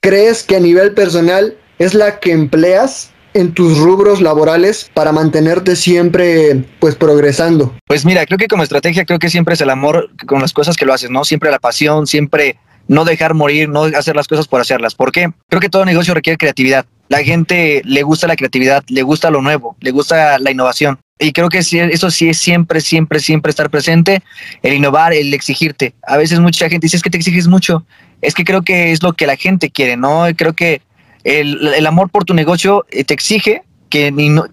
¿Crees 0.00 0.44
que 0.44 0.54
a 0.54 0.60
nivel 0.60 0.94
personal 0.94 1.56
es 1.80 1.94
la 1.94 2.20
que 2.20 2.30
empleas 2.30 3.10
en 3.32 3.52
tus 3.52 3.78
rubros 3.78 4.20
laborales 4.20 4.88
para 4.94 5.10
mantenerte 5.10 5.74
siempre 5.74 6.64
pues 6.78 6.94
progresando? 6.94 7.74
Pues 7.86 8.04
mira, 8.04 8.24
creo 8.26 8.38
que 8.38 8.46
como 8.46 8.62
estrategia 8.62 9.04
creo 9.04 9.18
que 9.18 9.30
siempre 9.30 9.54
es 9.54 9.60
el 9.60 9.70
amor 9.70 10.10
con 10.28 10.40
las 10.40 10.52
cosas 10.52 10.76
que 10.76 10.86
lo 10.86 10.94
haces, 10.94 11.10
¿no? 11.10 11.24
Siempre 11.24 11.50
la 11.50 11.58
pasión, 11.58 12.06
siempre 12.06 12.56
no 12.86 13.04
dejar 13.04 13.34
morir, 13.34 13.68
no 13.68 13.84
hacer 13.84 14.14
las 14.14 14.28
cosas 14.28 14.46
por 14.46 14.60
hacerlas. 14.60 14.94
¿Por 14.94 15.10
qué? 15.10 15.32
Creo 15.48 15.60
que 15.60 15.68
todo 15.68 15.84
negocio 15.84 16.14
requiere 16.14 16.38
creatividad. 16.38 16.86
La 17.08 17.22
gente 17.22 17.82
le 17.84 18.02
gusta 18.02 18.26
la 18.26 18.36
creatividad, 18.36 18.82
le 18.88 19.02
gusta 19.02 19.30
lo 19.30 19.42
nuevo, 19.42 19.76
le 19.80 19.90
gusta 19.90 20.38
la 20.38 20.50
innovación. 20.50 20.98
Y 21.18 21.32
creo 21.32 21.48
que 21.48 21.58
eso 21.58 22.10
sí 22.10 22.28
es 22.28 22.38
siempre, 22.38 22.80
siempre, 22.80 23.20
siempre 23.20 23.50
estar 23.50 23.70
presente, 23.70 24.22
el 24.62 24.74
innovar, 24.74 25.12
el 25.12 25.32
exigirte. 25.32 25.94
A 26.06 26.16
veces 26.16 26.40
mucha 26.40 26.68
gente 26.68 26.86
dice, 26.86 26.96
es 26.96 27.02
que 27.02 27.10
te 27.10 27.18
exiges 27.18 27.46
mucho. 27.46 27.84
Es 28.20 28.34
que 28.34 28.44
creo 28.44 28.62
que 28.62 28.90
es 28.90 29.02
lo 29.02 29.12
que 29.12 29.26
la 29.26 29.36
gente 29.36 29.70
quiere, 29.70 29.96
¿no? 29.96 30.24
Creo 30.36 30.54
que 30.54 30.82
el, 31.22 31.86
amor 31.86 32.10
por 32.10 32.24
tu 32.24 32.34
negocio 32.34 32.84
eh, 32.90 33.04
te 33.04 33.14
exige 33.14 33.62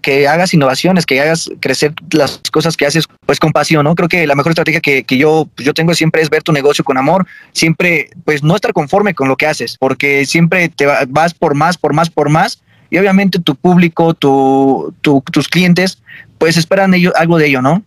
que, 0.00 0.28
hagas 0.28 0.54
innovaciones, 0.54 1.04
que 1.04 1.20
hagas 1.20 1.50
crecer 1.60 1.92
las 2.12 2.40
cosas 2.52 2.76
que 2.76 2.86
haces 2.86 3.06
pues 3.26 3.40
con 3.40 3.52
pasión, 3.52 3.84
¿no? 3.84 3.94
Creo 3.94 4.08
que 4.08 4.26
la 4.26 4.36
mejor 4.36 4.52
estrategia 4.52 4.80
que, 4.80 5.02
que 5.02 5.16
yo, 5.16 5.48
yo 5.56 5.74
tengo 5.74 5.94
siempre 5.94 6.22
es 6.22 6.30
ver 6.30 6.42
tu 6.42 6.52
negocio 6.52 6.84
con 6.84 6.96
amor, 6.96 7.26
siempre 7.52 8.10
pues 8.24 8.42
no 8.42 8.54
estar 8.54 8.72
conforme 8.72 9.14
con 9.14 9.28
lo 9.28 9.36
que 9.36 9.46
haces, 9.46 9.76
porque 9.78 10.24
siempre 10.26 10.68
te 10.68 10.86
vas 11.08 11.34
por 11.34 11.54
más, 11.54 11.76
por 11.76 11.92
más, 11.92 12.08
por 12.08 12.28
más, 12.28 12.62
y 12.90 12.98
obviamente 12.98 13.40
tu 13.40 13.56
público, 13.56 14.14
tu, 14.14 14.94
tus 15.00 15.48
clientes, 15.48 16.02
pues 16.38 16.56
esperan 16.56 16.94
ellos, 16.94 17.12
algo 17.16 17.38
de 17.38 17.46
ello, 17.46 17.62
¿no? 17.62 17.82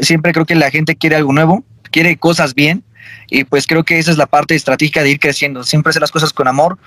Siempre 0.00 0.32
creo 0.32 0.44
que 0.44 0.54
la 0.54 0.70
gente 0.70 0.96
quiere 0.96 1.16
algo 1.16 1.32
nuevo, 1.32 1.64
quiere 1.90 2.16
cosas 2.16 2.54
bien, 2.54 2.82
y 3.30 3.44
pues 3.44 3.66
creo 3.66 3.84
que 3.84 3.98
esa 3.98 4.10
es 4.10 4.18
la 4.18 4.26
parte 4.26 4.54
estratégica 4.54 5.02
de 5.02 5.10
ir 5.10 5.20
creciendo, 5.20 5.64
siempre 5.64 5.90
hacer 5.90 6.02
las 6.02 6.10
cosas 6.10 6.32
con 6.32 6.46
amor, 6.46 6.78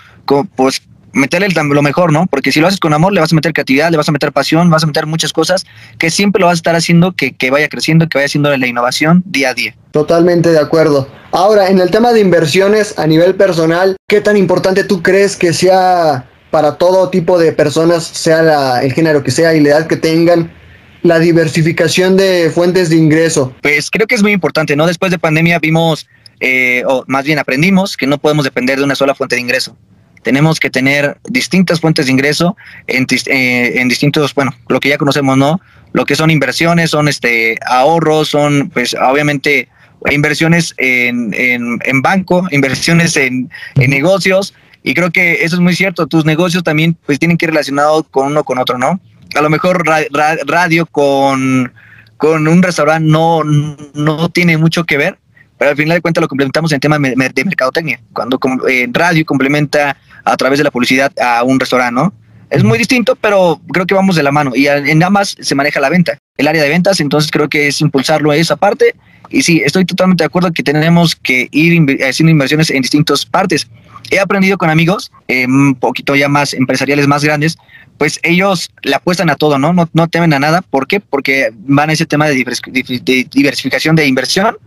pues 0.56 0.84
meterle 1.14 1.48
lo 1.50 1.82
mejor, 1.82 2.12
¿no? 2.12 2.28
Porque 2.28 2.52
si 2.52 2.60
lo 2.60 2.68
haces 2.68 2.80
con 2.80 2.94
amor, 2.94 3.14
le 3.14 3.22
vas 3.22 3.32
a 3.32 3.36
meter 3.36 3.54
creatividad, 3.54 3.92
le 3.92 3.98
vas 3.98 4.10
a 4.10 4.12
meter 4.12 4.32
pasión, 4.32 4.70
vas 4.70 4.84
a 4.84 4.88
meter 4.88 5.06
muchas 5.06 5.32
cosas 5.32 5.66
que 5.98 6.10
siempre 6.10 6.40
lo 6.42 6.48
vas 6.48 6.56
a 6.56 6.58
estar 6.58 6.76
haciendo 6.76 7.14
que, 7.14 7.34
que 7.34 7.52
vaya 7.52 7.70
creciendo, 7.70 8.10
que 8.10 8.18
vaya 8.18 8.26
haciendo 8.26 8.56
la 8.56 8.68
innovación 8.68 9.24
día 9.26 9.52
a 9.52 9.54
día. 9.54 9.76
Totalmente 9.92 10.50
de 10.50 10.60
acuerdo. 10.60 11.08
Ahora, 11.32 11.70
en 11.70 11.80
el 11.80 11.92
tema 11.92 12.12
de 12.12 12.20
inversiones 12.20 12.98
a 12.98 13.08
nivel 13.08 13.36
personal, 13.36 13.96
¿qué 14.08 14.22
tan 14.22 14.38
importante 14.38 14.84
tú 14.84 15.02
crees 15.02 15.36
que 15.36 15.54
sea 15.54 16.30
para 16.52 16.76
todo 16.76 17.10
tipo 17.10 17.40
de 17.40 17.52
personas, 17.52 18.04
sea 18.04 18.82
el 18.82 18.94
género 18.94 19.24
que 19.24 19.32
sea 19.32 19.56
y 19.56 19.60
la 19.60 19.70
edad 19.70 19.88
que 19.88 19.98
tengan, 19.98 20.52
la 21.04 21.20
diversificación 21.20 22.18
de 22.18 22.52
fuentes 22.54 22.90
de 22.90 22.98
ingreso? 22.98 23.56
Pues 23.62 23.90
creo 23.90 24.08
que 24.08 24.16
es 24.16 24.24
muy 24.24 24.32
importante, 24.32 24.76
¿no? 24.76 24.88
Después 24.88 25.12
de 25.12 25.20
pandemia 25.20 25.60
vimos, 25.60 26.08
eh, 26.40 26.84
o 26.88 27.04
más 27.08 27.26
bien 27.26 27.40
aprendimos, 27.40 27.98
que 27.98 28.08
no 28.08 28.18
podemos 28.18 28.46
depender 28.46 28.78
de 28.78 28.84
una 28.84 28.96
sola 28.96 29.16
fuente 29.16 29.36
de 29.36 29.42
ingreso 29.42 29.76
tenemos 30.24 30.60
que 30.60 30.70
tener 30.70 31.18
distintas 31.26 31.80
fuentes 31.80 32.06
de 32.08 32.12
ingreso 32.12 32.56
en, 32.88 33.06
eh, 33.28 33.74
en, 33.76 33.88
distintos, 33.88 34.34
bueno, 34.34 34.52
lo 34.68 34.80
que 34.80 34.90
ya 34.90 34.98
conocemos, 34.98 35.38
¿no? 35.38 35.62
Lo 35.92 36.06
que 36.06 36.16
son 36.16 36.32
inversiones, 36.32 36.90
son 36.90 37.08
este 37.08 37.58
ahorros, 37.66 38.30
son 38.30 38.70
pues 38.74 38.96
obviamente 38.96 39.70
inversiones 40.12 40.74
en, 40.78 41.34
en, 41.34 41.80
en 41.84 42.02
banco, 42.02 42.48
inversiones 42.52 43.16
en, 43.16 43.50
en, 43.76 43.90
negocios, 43.90 44.54
y 44.84 44.94
creo 44.94 45.12
que 45.12 45.44
eso 45.44 45.56
es 45.56 45.62
muy 45.62 45.76
cierto, 45.76 46.08
tus 46.08 46.26
negocios 46.26 46.64
también 46.64 46.98
pues 47.06 47.20
tienen 47.20 47.38
que 47.38 47.46
ir 47.46 47.52
relacionados 47.52 48.06
con 48.10 48.28
uno 48.28 48.44
con 48.44 48.58
otro, 48.58 48.78
¿no? 48.78 49.00
A 49.36 49.42
lo 49.42 49.50
mejor 49.50 49.84
radio 49.86 50.86
con, 50.86 51.72
con 52.18 52.48
un 52.48 52.62
restaurante 52.62 53.10
no, 53.10 53.44
no 53.44 54.30
tiene 54.30 54.58
mucho 54.58 54.84
que 54.84 54.98
ver, 54.98 55.18
pero 55.58 55.72
al 55.72 55.78
final 55.78 55.98
de 55.98 56.02
cuentas 56.02 56.22
lo 56.22 56.28
complementamos 56.28 56.72
en 56.74 56.80
tema 56.80 57.00
de 57.00 57.16
mercadotecnia, 57.16 58.00
cuando 58.12 58.40
en 58.68 58.94
radio 58.94 59.26
complementa 59.26 59.96
a 60.24 60.38
través 60.38 60.60
de 60.60 60.64
la 60.64 60.72
publicidad 60.72 61.12
a 61.20 61.44
un 61.44 61.60
restaurante, 61.60 61.94
¿no? 61.94 62.14
Es 62.50 62.64
muy 62.64 62.78
distinto, 62.78 63.16
pero 63.16 63.60
creo 63.72 63.86
que 63.86 63.96
vamos 63.96 64.16
de 64.16 64.22
la 64.22 64.32
mano 64.32 64.52
y 64.56 64.68
en 64.68 65.02
ambas 65.02 65.36
se 65.40 65.56
maneja 65.56 65.80
la 65.80 65.90
venta, 65.90 66.20
el 66.38 66.48
área 66.48 66.62
de 66.62 66.70
ventas, 66.70 67.00
entonces 67.00 67.32
creo 67.32 67.50
que 67.50 67.68
es 67.68 67.82
impulsarlo 67.82 68.30
a 68.30 68.36
esa 68.36 68.56
parte 68.56 68.94
y 69.34 69.42
sí, 69.42 69.64
estoy 69.66 69.86
totalmente 69.86 70.24
de 70.24 70.28
acuerdo 70.28 70.52
que 70.52 70.62
tenemos 70.62 71.16
que 71.16 71.48
ir 71.52 71.82
haciendo 72.04 72.32
inversiones 72.32 72.70
en 72.70 72.84
distintas 72.84 73.26
partes. 73.26 73.68
He 74.12 74.20
aprendido 74.20 74.60
con 74.60 74.70
amigos, 74.70 75.12
eh, 75.28 75.46
un 75.48 75.74
poquito 75.74 76.16
ya 76.16 76.28
más 76.28 76.54
empresariales 76.54 77.08
más 77.08 77.24
grandes, 77.24 77.58
pues 77.98 78.20
ellos 78.22 78.70
le 78.84 78.94
apuestan 78.94 79.32
a 79.32 79.36
todo, 79.36 79.58
¿no? 79.58 79.74
No, 79.74 79.90
no 79.94 80.08
temen 80.08 80.34
a 80.34 80.40
nada. 80.40 80.62
¿Por 80.62 80.86
qué? 80.88 81.00
Porque 81.00 81.52
van 81.56 81.90
a 81.90 81.94
ese 81.94 82.06
tema 82.06 82.28
de 82.28 82.36
diversificación 82.36 83.96
de 83.96 84.06
inversión 84.06 84.58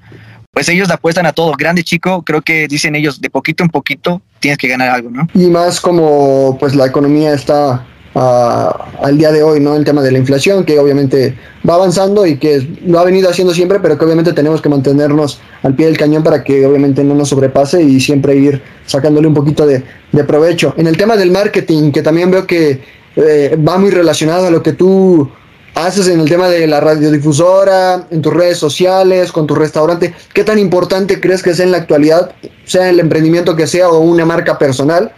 pues 0.57 0.71
ellos 0.71 0.91
apuestan 0.91 1.27
a 1.27 1.35
todo, 1.35 1.53
grande, 1.53 1.85
chico, 1.85 2.23
creo 2.23 2.41
que 2.41 2.67
dicen 2.67 2.97
ellos, 2.97 3.21
de 3.21 3.29
poquito 3.29 3.63
en 3.63 3.69
poquito 3.69 4.23
tienes 4.41 4.57
que 4.57 4.69
ganar 4.69 4.89
algo, 4.89 5.11
¿no? 5.11 5.29
Y 5.35 5.49
más 5.49 5.83
como 5.83 6.57
pues 6.59 6.75
la 6.75 6.87
economía 6.87 7.35
está 7.35 7.85
ah, 8.15 8.87
al 9.03 9.19
día 9.19 9.33
de 9.33 9.43
hoy, 9.43 9.61
¿no? 9.61 9.77
El 9.77 9.85
tema 9.85 10.01
de 10.01 10.13
la 10.13 10.17
inflación, 10.17 10.65
que 10.65 10.79
obviamente 10.79 11.37
va 11.69 11.75
avanzando 11.75 12.25
y 12.25 12.39
que 12.39 12.67
lo 12.87 12.99
ha 12.99 13.05
venido 13.05 13.29
haciendo 13.29 13.53
siempre, 13.53 13.81
pero 13.81 13.99
que 13.99 14.07
obviamente 14.07 14.33
tenemos 14.33 14.63
que 14.63 14.71
mantenernos 14.71 15.43
al 15.63 15.75
pie 15.75 15.89
del 15.89 15.99
cañón 15.99 16.23
para 16.23 16.43
que 16.43 16.65
obviamente 16.65 17.05
no 17.05 17.15
nos 17.15 17.29
sobrepase 17.29 17.83
y 17.83 18.01
siempre 18.01 18.35
ir 18.37 18.63
sacándole 18.87 19.29
un 19.29 19.35
poquito 19.35 19.67
de, 19.67 19.85
provecho. 20.27 20.73
En 20.79 20.87
el 20.87 20.97
tema 20.97 21.19
del 21.19 21.33
marketing, 21.33 21.93
que 21.93 22.01
también 22.01 22.31
veo 22.31 22.47
que 22.47 22.81
eh, 23.17 23.59
va 23.63 23.77
muy 23.77 23.91
relacionado 23.91 24.47
a 24.47 24.51
lo 24.51 24.63
que 24.63 24.73
tú 24.73 25.31
haces 25.77 26.09
en 26.09 26.21
el 26.21 26.29
tema 26.29 26.49
de 26.49 26.67
la 26.67 26.81
radiodifusora, 26.81 28.07
en 28.11 28.23
tus 28.23 28.33
redes 28.33 28.59
sociales, 28.59 29.31
con 29.31 29.47
tu 29.47 29.55
restaurante? 29.55 30.15
¿Qué 30.33 30.43
tan 30.43 30.59
importante 30.59 31.21
crees 31.21 31.43
que 31.43 31.51
es 31.51 31.61
en 31.61 31.71
la 31.71 31.79
actualidad, 31.79 32.33
sea 32.65 32.89
el 32.89 32.99
emprendimiento 32.99 33.55
que 33.55 33.67
sea 33.67 33.89
o 33.91 34.01
una 34.01 34.25
marca 34.25 34.59
personal? 34.59 35.13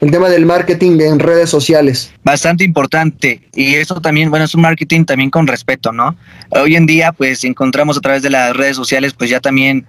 el 0.00 0.10
tema 0.10 0.30
del 0.30 0.46
marketing 0.46 0.98
en 1.00 1.18
redes 1.18 1.50
sociales. 1.50 2.10
Bastante 2.24 2.64
importante. 2.64 3.42
Y 3.54 3.74
eso 3.74 4.00
también, 4.00 4.30
bueno, 4.30 4.46
es 4.46 4.54
un 4.54 4.62
marketing 4.62 5.04
también 5.04 5.28
con 5.28 5.46
respeto, 5.46 5.92
¿no? 5.92 6.16
Hoy 6.50 6.74
en 6.74 6.86
día, 6.86 7.12
pues 7.12 7.44
encontramos 7.44 7.98
a 7.98 8.00
través 8.00 8.22
de 8.22 8.30
las 8.30 8.56
redes 8.56 8.76
sociales, 8.76 9.12
pues 9.12 9.28
ya 9.28 9.40
también 9.40 9.86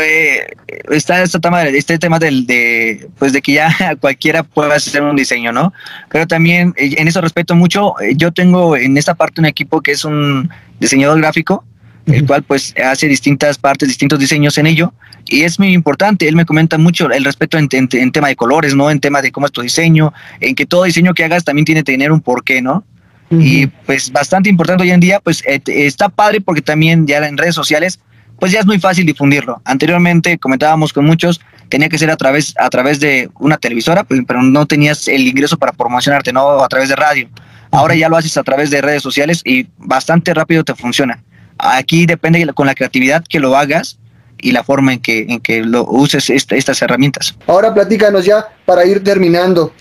eh, 0.00 0.46
está 0.90 1.22
este 1.22 1.40
tema, 1.40 1.64
este 1.64 1.98
tema 1.98 2.18
del, 2.18 2.46
de, 2.46 3.08
pues 3.18 3.32
de 3.32 3.42
que 3.42 3.54
ya 3.54 3.74
cualquiera 4.00 4.42
pueda 4.42 4.74
hacer 4.74 5.02
un 5.02 5.16
diseño, 5.16 5.52
¿no? 5.52 5.72
Pero 6.10 6.26
también 6.26 6.72
eh, 6.76 6.94
en 6.98 7.08
eso 7.08 7.20
respeto 7.20 7.54
mucho. 7.54 7.98
Eh, 8.00 8.14
yo 8.16 8.32
tengo 8.32 8.76
en 8.76 8.96
esta 8.96 9.14
parte 9.14 9.40
un 9.40 9.46
equipo 9.46 9.80
que 9.80 9.92
es 9.92 10.04
un 10.04 10.48
diseñador 10.78 11.18
gráfico, 11.18 11.64
el 12.06 12.24
cual 12.24 12.44
pues 12.44 12.72
hace 12.84 13.08
distintas 13.08 13.58
partes, 13.58 13.88
distintos 13.88 14.20
diseños 14.20 14.56
en 14.58 14.68
ello. 14.68 14.92
Y 15.28 15.42
es 15.42 15.58
muy 15.58 15.72
importante, 15.72 16.28
él 16.28 16.36
me 16.36 16.44
comenta 16.44 16.78
mucho 16.78 17.10
el 17.10 17.24
respeto 17.24 17.58
en, 17.58 17.68
tema 17.68 18.28
de 18.28 18.36
colores, 18.36 18.76
¿no? 18.76 18.92
En 18.92 19.00
tema 19.00 19.20
de 19.20 19.32
cómo 19.32 19.46
es 19.46 19.52
tu 19.52 19.60
diseño, 19.60 20.12
en 20.38 20.54
que 20.54 20.66
todo 20.66 20.84
diseño 20.84 21.14
que 21.14 21.24
hagas 21.24 21.42
también 21.42 21.64
tiene 21.64 21.80
que 21.80 21.92
tener 21.92 22.12
un 22.12 22.20
porqué, 22.20 22.62
¿no? 22.62 22.84
Y 23.28 23.66
pues 23.66 24.12
bastante 24.12 24.48
importante 24.48 24.84
hoy 24.84 24.92
en 24.92 25.00
día, 25.00 25.18
pues 25.18 25.42
está 25.44 26.08
padre 26.08 26.40
porque 26.40 26.62
también 26.62 27.08
ya 27.08 27.26
en 27.26 27.36
redes 27.36 27.56
sociales 27.56 27.98
pues 28.38 28.52
ya 28.52 28.60
es 28.60 28.66
muy 28.66 28.78
fácil 28.78 29.06
difundirlo. 29.06 29.60
Anteriormente 29.64 30.38
comentábamos 30.38 30.92
con 30.92 31.04
muchos, 31.04 31.40
tenía 31.68 31.88
que 31.88 31.98
ser 31.98 32.10
a 32.10 32.16
través, 32.16 32.54
a 32.58 32.68
través 32.70 33.00
de 33.00 33.30
una 33.38 33.56
televisora, 33.56 34.04
pues, 34.04 34.20
pero 34.26 34.42
no 34.42 34.66
tenías 34.66 35.08
el 35.08 35.26
ingreso 35.26 35.56
para 35.56 35.72
promocionarte, 35.72 36.32
no 36.32 36.62
a 36.62 36.68
través 36.68 36.88
de 36.88 36.96
radio. 36.96 37.28
Ahora 37.70 37.94
ya 37.94 38.08
lo 38.08 38.16
haces 38.16 38.36
a 38.36 38.42
través 38.42 38.70
de 38.70 38.80
redes 38.80 39.02
sociales 39.02 39.42
y 39.44 39.66
bastante 39.78 40.32
rápido 40.32 40.64
te 40.64 40.74
funciona. 40.74 41.22
Aquí 41.58 42.06
depende 42.06 42.46
con 42.54 42.66
la 42.66 42.74
creatividad 42.74 43.24
que 43.28 43.40
lo 43.40 43.56
hagas 43.56 43.98
y 44.38 44.52
la 44.52 44.62
forma 44.62 44.92
en 44.92 45.00
que, 45.00 45.26
en 45.28 45.40
que 45.40 45.62
lo 45.62 45.84
uses 45.84 46.30
estas 46.30 46.82
herramientas. 46.82 47.34
Ahora 47.46 47.72
platícanos 47.72 48.24
ya 48.24 48.46
para 48.64 48.84
ir 48.84 49.02
terminando. 49.02 49.72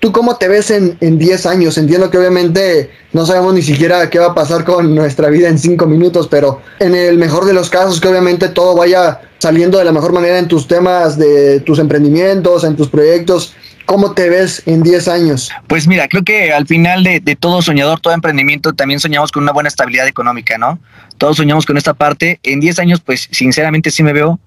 ¿Tú 0.00 0.12
cómo 0.12 0.36
te 0.36 0.48
ves 0.48 0.70
en 0.70 1.18
10 1.18 1.44
años? 1.44 1.76
Entiendo 1.76 2.10
que 2.10 2.16
obviamente 2.16 2.90
no 3.12 3.26
sabemos 3.26 3.52
ni 3.52 3.60
siquiera 3.60 4.08
qué 4.08 4.18
va 4.18 4.28
a 4.28 4.34
pasar 4.34 4.64
con 4.64 4.94
nuestra 4.94 5.28
vida 5.28 5.48
en 5.48 5.58
5 5.58 5.84
minutos, 5.86 6.26
pero 6.26 6.62
en 6.78 6.94
el 6.94 7.18
mejor 7.18 7.44
de 7.44 7.52
los 7.52 7.68
casos 7.68 8.00
que 8.00 8.08
obviamente 8.08 8.48
todo 8.48 8.74
vaya 8.74 9.20
saliendo 9.38 9.76
de 9.76 9.84
la 9.84 9.92
mejor 9.92 10.14
manera 10.14 10.38
en 10.38 10.48
tus 10.48 10.66
temas 10.66 11.18
de 11.18 11.60
tus 11.60 11.78
emprendimientos, 11.78 12.64
en 12.64 12.76
tus 12.76 12.88
proyectos. 12.88 13.54
¿Cómo 13.84 14.12
te 14.12 14.30
ves 14.30 14.62
en 14.64 14.82
10 14.82 15.08
años? 15.08 15.50
Pues 15.66 15.86
mira, 15.86 16.08
creo 16.08 16.22
que 16.22 16.50
al 16.50 16.66
final 16.66 17.04
de, 17.04 17.20
de, 17.20 17.36
todo 17.36 17.60
soñador, 17.60 18.00
todo 18.00 18.14
emprendimiento, 18.14 18.72
también 18.72 19.00
soñamos 19.00 19.30
con 19.30 19.42
una 19.42 19.52
buena 19.52 19.68
estabilidad 19.68 20.06
económica, 20.06 20.56
¿no? 20.56 20.78
Todos 21.18 21.36
soñamos 21.36 21.66
con 21.66 21.76
esta 21.76 21.92
parte. 21.92 22.40
En 22.42 22.60
10 22.60 22.78
años, 22.78 23.00
pues 23.00 23.28
sinceramente 23.32 23.90
sí 23.90 24.02
me 24.02 24.14
veo 24.14 24.40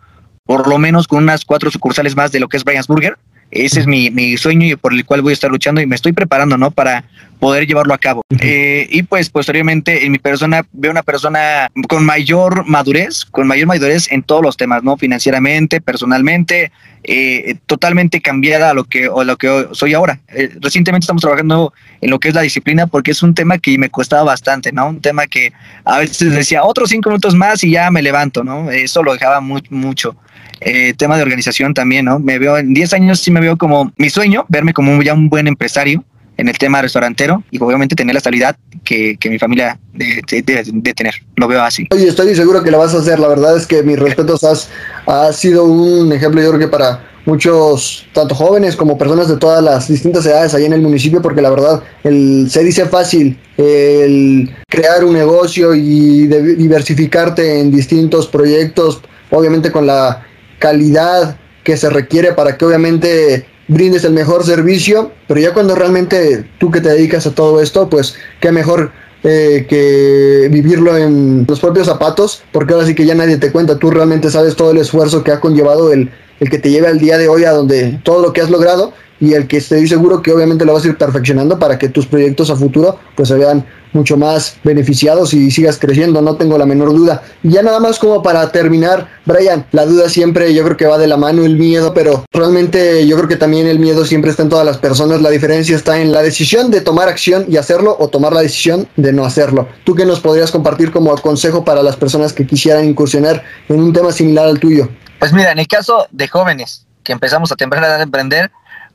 por 0.45 0.67
lo 0.67 0.77
menos 0.77 1.07
con 1.07 1.23
unas 1.23 1.45
cuatro 1.45 1.69
sucursales 1.69 2.15
más 2.15 2.31
de 2.31 2.39
lo 2.39 2.47
que 2.47 2.57
es 2.57 2.63
Brian's 2.63 2.87
Burger. 2.87 3.17
Ese 3.53 3.81
es 3.81 3.87
mi, 3.87 4.09
mi, 4.09 4.35
sueño 4.37 4.65
y 4.65 4.75
por 4.75 4.93
el 4.93 5.05
cual 5.05 5.21
voy 5.21 5.31
a 5.31 5.33
estar 5.33 5.51
luchando 5.51 5.79
y 5.79 5.85
me 5.85 5.95
estoy 5.95 6.11
preparando, 6.11 6.57
¿no? 6.57 6.71
Para 6.71 7.05
poder 7.39 7.67
llevarlo 7.67 7.93
a 7.93 7.97
cabo. 7.97 8.23
Eh, 8.39 8.87
y 8.89 9.03
pues 9.03 9.29
posteriormente 9.29 10.05
en 10.05 10.11
mi 10.11 10.17
persona 10.17 10.65
veo 10.71 10.89
una 10.89 11.03
persona 11.03 11.69
con 11.87 12.03
mayor 12.03 12.65
madurez, 12.65 13.25
con 13.25 13.45
mayor 13.47 13.67
madurez 13.67 14.11
en 14.11 14.23
todos 14.23 14.41
los 14.41 14.57
temas, 14.57 14.81
¿no? 14.81 14.97
Financieramente, 14.97 15.81
personalmente, 15.81 16.71
eh, 17.03 17.57
totalmente 17.67 18.21
cambiada 18.21 18.71
a 18.71 18.73
lo 18.73 18.85
que, 18.85 19.07
o 19.07 19.23
lo 19.23 19.37
que 19.37 19.67
soy 19.73 19.93
ahora. 19.93 20.19
Eh, 20.29 20.51
recientemente 20.61 21.03
estamos 21.03 21.21
trabajando 21.21 21.73
en 22.01 22.09
lo 22.09 22.19
que 22.19 22.29
es 22.29 22.33
la 22.33 22.41
disciplina 22.41 22.87
porque 22.87 23.11
es 23.11 23.21
un 23.21 23.35
tema 23.35 23.59
que 23.59 23.77
me 23.77 23.89
costaba 23.89 24.23
bastante, 24.23 24.71
¿no? 24.71 24.87
Un 24.87 25.01
tema 25.01 25.27
que 25.27 25.53
a 25.83 25.99
veces 25.99 26.33
decía 26.33 26.63
otros 26.63 26.89
cinco 26.89 27.09
minutos 27.09 27.35
más 27.35 27.63
y 27.63 27.71
ya 27.71 27.91
me 27.91 28.01
levanto, 28.01 28.43
¿no? 28.43 28.71
Eso 28.71 29.03
lo 29.03 29.13
dejaba 29.13 29.41
muy, 29.41 29.61
mucho. 29.69 30.15
Eh, 30.61 30.93
tema 30.97 31.17
de 31.17 31.23
organización 31.23 31.73
también, 31.73 32.05
¿no? 32.05 32.19
Me 32.19 32.39
veo 32.39 32.57
en 32.57 32.73
10 32.73 32.93
años 32.93 33.19
sí 33.19 33.31
me 33.31 33.41
veo 33.41 33.57
como 33.57 33.91
mi 33.97 34.09
sueño, 34.09 34.45
verme 34.49 34.73
como 34.73 35.01
ya 35.01 35.13
un 35.13 35.29
buen 35.29 35.47
empresario 35.47 36.03
en 36.37 36.47
el 36.47 36.57
tema 36.57 36.81
restaurantero 36.81 37.43
y 37.51 37.61
obviamente 37.61 37.95
tener 37.95 38.13
la 38.13 38.17
estabilidad 38.17 38.55
que, 38.83 39.17
que 39.19 39.29
mi 39.29 39.39
familia 39.39 39.79
debe 39.93 40.21
de, 40.25 40.93
tener. 40.93 41.13
Lo 41.35 41.47
veo 41.47 41.61
así. 41.61 41.87
Oye, 41.91 42.07
estoy 42.07 42.35
seguro 42.35 42.63
que 42.63 42.71
lo 42.71 42.79
vas 42.79 42.93
a 42.95 42.99
hacer. 42.99 43.19
La 43.19 43.27
verdad 43.27 43.55
es 43.55 43.67
que 43.67 43.83
mis 43.83 43.99
respetos 43.99 44.43
has, 44.43 44.69
has 45.05 45.35
sido 45.35 45.65
un 45.65 46.11
ejemplo, 46.11 46.41
yo 46.41 46.49
creo 46.49 46.59
que 46.59 46.67
para 46.67 47.13
muchos, 47.25 48.05
tanto 48.13 48.35
jóvenes 48.35 48.75
como 48.75 48.97
personas 48.97 49.27
de 49.27 49.37
todas 49.37 49.63
las 49.63 49.87
distintas 49.87 50.25
edades 50.25 50.53
ahí 50.53 50.65
en 50.65 50.73
el 50.73 50.81
municipio, 50.81 51.21
porque 51.21 51.41
la 51.41 51.49
verdad 51.49 51.83
el, 52.03 52.47
se 52.49 52.63
dice 52.63 52.85
fácil 52.85 53.39
el 53.57 54.53
crear 54.67 55.05
un 55.05 55.13
negocio 55.13 55.73
y 55.73 56.27
diversificarte 56.27 57.59
en 57.59 57.71
distintos 57.71 58.27
proyectos, 58.27 59.01
obviamente 59.29 59.71
con 59.71 59.87
la 59.87 60.25
calidad 60.63 61.35
que 61.65 61.75
se 61.75 61.89
requiere 61.89 62.31
para 62.31 62.57
que 62.57 62.63
obviamente 62.63 63.45
brindes 63.67 64.05
el 64.05 64.13
mejor 64.13 64.45
servicio, 64.45 65.11
pero 65.27 65.41
ya 65.41 65.53
cuando 65.53 65.75
realmente 65.75 66.49
tú 66.57 66.71
que 66.71 66.79
te 66.79 66.87
dedicas 66.87 67.27
a 67.27 67.35
todo 67.35 67.61
esto, 67.61 67.89
pues 67.89 68.15
qué 68.39 68.53
mejor 68.53 68.93
eh, 69.25 69.65
que 69.67 70.47
vivirlo 70.49 70.97
en 70.97 71.45
los 71.45 71.59
propios 71.59 71.87
zapatos, 71.87 72.43
porque 72.53 72.73
ahora 72.73 72.85
sí 72.85 72.95
que 72.95 73.05
ya 73.05 73.13
nadie 73.13 73.35
te 73.35 73.51
cuenta, 73.51 73.77
tú 73.77 73.91
realmente 73.91 74.31
sabes 74.31 74.55
todo 74.55 74.71
el 74.71 74.77
esfuerzo 74.77 75.21
que 75.21 75.33
ha 75.33 75.41
conllevado 75.41 75.91
el, 75.91 76.09
el 76.39 76.49
que 76.49 76.59
te 76.59 76.71
lleve 76.71 76.87
al 76.87 76.99
día 76.99 77.17
de 77.17 77.27
hoy 77.27 77.43
a 77.43 77.51
donde 77.51 77.99
todo 78.05 78.21
lo 78.21 78.31
que 78.31 78.39
has 78.39 78.49
logrado 78.49 78.93
y 79.23 79.35
el 79.35 79.47
que 79.47 79.55
estoy 79.55 79.87
seguro 79.87 80.21
que 80.21 80.33
obviamente 80.33 80.65
lo 80.65 80.73
vas 80.73 80.83
a 80.83 80.89
ir 80.89 80.97
perfeccionando 80.97 81.57
para 81.57 81.79
que 81.79 81.87
tus 81.87 82.05
proyectos 82.05 82.49
a 82.49 82.57
futuro 82.57 82.99
pues 83.15 83.29
se 83.29 83.35
vean 83.35 83.65
mucho 83.93 84.17
más 84.17 84.57
beneficiados 84.65 85.33
y 85.33 85.49
sigas 85.49 85.77
creciendo, 85.79 86.21
no 86.21 86.35
tengo 86.35 86.57
la 86.57 86.65
menor 86.65 86.89
duda. 86.89 87.23
Y 87.41 87.51
ya 87.51 87.61
nada 87.61 87.79
más 87.79 87.99
como 87.99 88.21
para 88.21 88.51
terminar, 88.51 89.07
Brian, 89.25 89.65
la 89.71 89.85
duda 89.85 90.09
siempre 90.09 90.53
yo 90.53 90.65
creo 90.65 90.75
que 90.75 90.87
va 90.87 90.97
de 90.97 91.07
la 91.07 91.15
mano 91.15 91.45
el 91.45 91.55
miedo, 91.55 91.93
pero 91.93 92.25
realmente 92.33 93.07
yo 93.07 93.15
creo 93.15 93.29
que 93.29 93.37
también 93.37 93.65
el 93.65 93.79
miedo 93.79 94.03
siempre 94.03 94.29
está 94.29 94.43
en 94.43 94.49
todas 94.49 94.65
las 94.65 94.77
personas, 94.77 95.21
la 95.21 95.29
diferencia 95.29 95.77
está 95.77 96.01
en 96.01 96.11
la 96.11 96.21
decisión 96.21 96.69
de 96.69 96.81
tomar 96.81 97.07
acción 97.07 97.45
y 97.47 97.55
hacerlo 97.55 97.95
o 97.97 98.09
tomar 98.09 98.33
la 98.33 98.41
decisión 98.41 98.89
de 98.97 99.13
no 99.13 99.23
hacerlo. 99.23 99.69
¿Tú 99.85 99.95
qué 99.95 100.05
nos 100.05 100.19
podrías 100.19 100.51
compartir 100.51 100.91
como 100.91 101.15
consejo 101.19 101.63
para 101.63 101.81
las 101.81 101.95
personas 101.95 102.33
que 102.33 102.45
quisieran 102.45 102.83
incursionar 102.83 103.41
en 103.69 103.79
un 103.79 103.93
tema 103.93 104.11
similar 104.11 104.47
al 104.47 104.59
tuyo? 104.59 104.89
Pues 105.19 105.31
mira, 105.31 105.53
en 105.53 105.59
el 105.59 105.67
caso 105.69 106.07
de 106.11 106.27
jóvenes 106.27 106.87
que 107.03 107.13
empezamos 107.13 107.51
a 107.51 107.55
temprana 107.55 107.87
edad 107.87 107.99
a 107.99 108.03
emprender, 108.03 108.51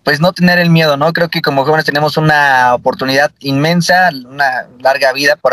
pues 0.08 0.20
no 0.20 0.32
tener 0.32 0.58
el 0.58 0.70
miedo, 0.70 0.96
¿no? 0.96 1.12
Creo 1.12 1.28
que 1.28 1.42
como 1.42 1.66
jóvenes 1.66 1.84
tenemos 1.84 2.16
una 2.16 2.74
oportunidad 2.74 3.30
inmensa, 3.40 4.08
una 4.24 4.66
larga 4.80 5.12
vida 5.12 5.36
por, 5.36 5.52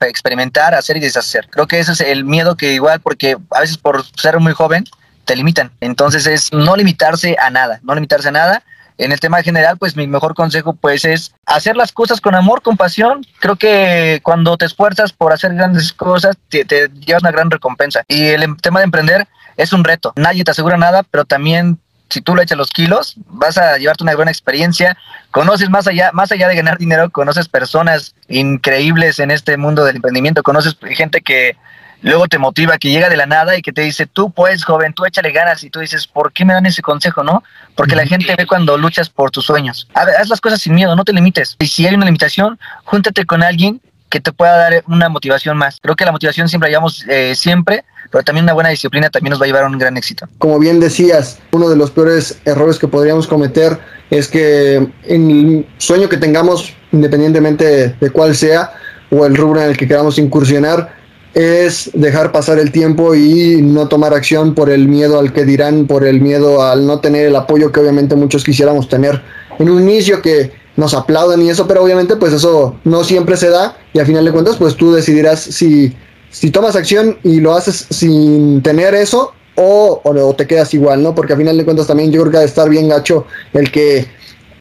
experimentar, 0.00 0.74
hacer 0.74 0.96
y 0.96 1.00
deshacer. 1.00 1.46
Creo 1.48 1.68
que 1.68 1.78
ese 1.78 1.92
es 1.92 2.00
el 2.00 2.24
miedo 2.24 2.56
que 2.56 2.72
igual, 2.72 2.98
porque 2.98 3.36
a 3.52 3.60
veces 3.60 3.78
por 3.78 4.04
ser 4.16 4.40
muy 4.40 4.52
joven, 4.52 4.82
te 5.24 5.36
limitan. 5.36 5.70
Entonces 5.80 6.26
es 6.26 6.52
no 6.52 6.74
limitarse 6.74 7.36
a 7.40 7.50
nada, 7.50 7.78
no 7.84 7.94
limitarse 7.94 8.30
a 8.30 8.32
nada. 8.32 8.64
En 8.98 9.12
el 9.12 9.20
tema 9.20 9.40
general, 9.42 9.78
pues 9.78 9.94
mi 9.94 10.08
mejor 10.08 10.34
consejo 10.34 10.74
pues 10.74 11.04
es 11.04 11.32
hacer 11.46 11.76
las 11.76 11.92
cosas 11.92 12.20
con 12.20 12.34
amor, 12.34 12.62
con 12.62 12.76
pasión. 12.76 13.24
Creo 13.38 13.54
que 13.54 14.18
cuando 14.24 14.56
te 14.56 14.64
esfuerzas 14.64 15.12
por 15.12 15.32
hacer 15.32 15.54
grandes 15.54 15.92
cosas, 15.92 16.36
te, 16.48 16.64
te 16.64 16.88
llevas 16.88 17.22
una 17.22 17.30
gran 17.30 17.48
recompensa. 17.48 18.02
Y 18.08 18.24
el 18.24 18.42
em, 18.42 18.56
tema 18.56 18.80
de 18.80 18.86
emprender 18.86 19.28
es 19.56 19.72
un 19.72 19.84
reto. 19.84 20.12
Nadie 20.16 20.42
te 20.42 20.50
asegura 20.50 20.76
nada, 20.76 21.04
pero 21.04 21.24
también 21.24 21.78
si 22.10 22.20
tú 22.20 22.34
le 22.34 22.42
echas 22.42 22.58
los 22.58 22.70
kilos, 22.70 23.14
vas 23.26 23.58
a 23.58 23.76
llevarte 23.78 24.04
una 24.04 24.14
buena 24.14 24.30
experiencia, 24.30 24.96
conoces 25.30 25.70
más 25.70 25.86
allá, 25.86 26.10
más 26.12 26.30
allá 26.32 26.48
de 26.48 26.56
ganar 26.56 26.78
dinero, 26.78 27.10
conoces 27.10 27.48
personas 27.48 28.14
increíbles 28.28 29.18
en 29.18 29.30
este 29.30 29.56
mundo 29.56 29.84
del 29.84 29.96
emprendimiento, 29.96 30.42
conoces 30.42 30.76
gente 30.90 31.20
que 31.22 31.56
luego 32.02 32.28
te 32.28 32.38
motiva, 32.38 32.78
que 32.78 32.90
llega 32.90 33.08
de 33.08 33.16
la 33.16 33.26
nada 33.26 33.56
y 33.56 33.62
que 33.62 33.72
te 33.72 33.82
dice, 33.82 34.06
tú 34.06 34.30
puedes, 34.30 34.64
joven, 34.64 34.92
tú 34.92 35.06
échale 35.06 35.32
ganas 35.32 35.64
y 35.64 35.70
tú 35.70 35.80
dices, 35.80 36.06
¿por 36.06 36.32
qué 36.32 36.44
me 36.44 36.52
dan 36.52 36.66
ese 36.66 36.82
consejo, 36.82 37.24
no? 37.24 37.42
Porque 37.74 37.96
la 37.96 38.06
gente 38.06 38.34
ve 38.36 38.46
cuando 38.46 38.76
luchas 38.76 39.08
por 39.08 39.30
tus 39.30 39.46
sueños. 39.46 39.88
haz 39.94 40.28
las 40.28 40.40
cosas 40.40 40.60
sin 40.60 40.74
miedo, 40.74 40.94
no 40.94 41.04
te 41.04 41.12
limites. 41.12 41.56
Y 41.58 41.66
si 41.66 41.86
hay 41.86 41.94
una 41.94 42.04
limitación, 42.04 42.58
júntate 42.84 43.24
con 43.24 43.42
alguien 43.42 43.80
que 44.14 44.20
te 44.20 44.32
pueda 44.32 44.56
dar 44.56 44.84
una 44.86 45.08
motivación 45.08 45.56
más. 45.56 45.80
Creo 45.82 45.96
que 45.96 46.04
la 46.04 46.12
motivación 46.12 46.48
siempre 46.48 46.68
la 46.68 46.74
llevamos 46.74 47.04
eh, 47.08 47.34
siempre, 47.34 47.84
pero 48.12 48.22
también 48.22 48.44
una 48.44 48.52
buena 48.52 48.68
disciplina 48.68 49.10
también 49.10 49.32
nos 49.32 49.40
va 49.40 49.44
a 49.44 49.48
llevar 49.48 49.64
a 49.64 49.66
un 49.66 49.76
gran 49.76 49.96
éxito. 49.96 50.28
Como 50.38 50.60
bien 50.60 50.78
decías, 50.78 51.40
uno 51.50 51.68
de 51.68 51.74
los 51.74 51.90
peores 51.90 52.38
errores 52.44 52.78
que 52.78 52.86
podríamos 52.86 53.26
cometer 53.26 53.76
es 54.10 54.28
que 54.28 54.76
en 55.02 55.30
el 55.30 55.66
sueño 55.78 56.08
que 56.08 56.16
tengamos, 56.16 56.72
independientemente 56.92 57.96
de 58.00 58.10
cuál 58.10 58.36
sea, 58.36 58.70
o 59.10 59.26
el 59.26 59.34
rubro 59.34 59.60
en 59.60 59.70
el 59.70 59.76
que 59.76 59.88
queramos 59.88 60.16
incursionar, 60.16 60.94
es 61.34 61.90
dejar 61.92 62.30
pasar 62.30 62.60
el 62.60 62.70
tiempo 62.70 63.16
y 63.16 63.60
no 63.62 63.88
tomar 63.88 64.14
acción 64.14 64.54
por 64.54 64.70
el 64.70 64.86
miedo 64.86 65.18
al 65.18 65.32
que 65.32 65.44
dirán, 65.44 65.88
por 65.88 66.04
el 66.06 66.20
miedo 66.20 66.62
al 66.62 66.86
no 66.86 67.00
tener 67.00 67.26
el 67.26 67.34
apoyo 67.34 67.72
que 67.72 67.80
obviamente 67.80 68.14
muchos 68.14 68.44
quisiéramos 68.44 68.88
tener 68.88 69.20
en 69.58 69.68
un 69.68 69.82
inicio 69.82 70.22
que 70.22 70.52
nos 70.76 70.94
aplauden 70.94 71.42
y 71.42 71.50
eso, 71.50 71.66
pero 71.66 71.82
obviamente 71.82 72.16
pues 72.16 72.32
eso 72.32 72.76
no 72.84 73.04
siempre 73.04 73.36
se 73.36 73.48
da 73.48 73.76
y 73.92 73.98
al 73.98 74.06
final 74.06 74.24
de 74.24 74.32
cuentas 74.32 74.56
pues 74.56 74.76
tú 74.76 74.92
decidirás 74.92 75.40
si 75.40 75.94
si 76.30 76.50
tomas 76.50 76.74
acción 76.74 77.16
y 77.22 77.40
lo 77.40 77.54
haces 77.54 77.86
sin 77.90 78.60
tener 78.60 78.92
eso 78.94 79.32
o, 79.54 80.00
o, 80.02 80.34
te 80.34 80.48
quedas 80.48 80.74
igual, 80.74 81.00
¿no? 81.00 81.14
Porque 81.14 81.32
a 81.32 81.36
final 81.36 81.56
de 81.56 81.64
cuentas 81.64 81.86
también 81.86 82.10
yo 82.10 82.22
creo 82.22 82.32
que 82.32 82.38
ha 82.38 82.40
de 82.40 82.46
estar 82.46 82.68
bien 82.68 82.88
gacho 82.88 83.24
el 83.52 83.70
que 83.70 84.08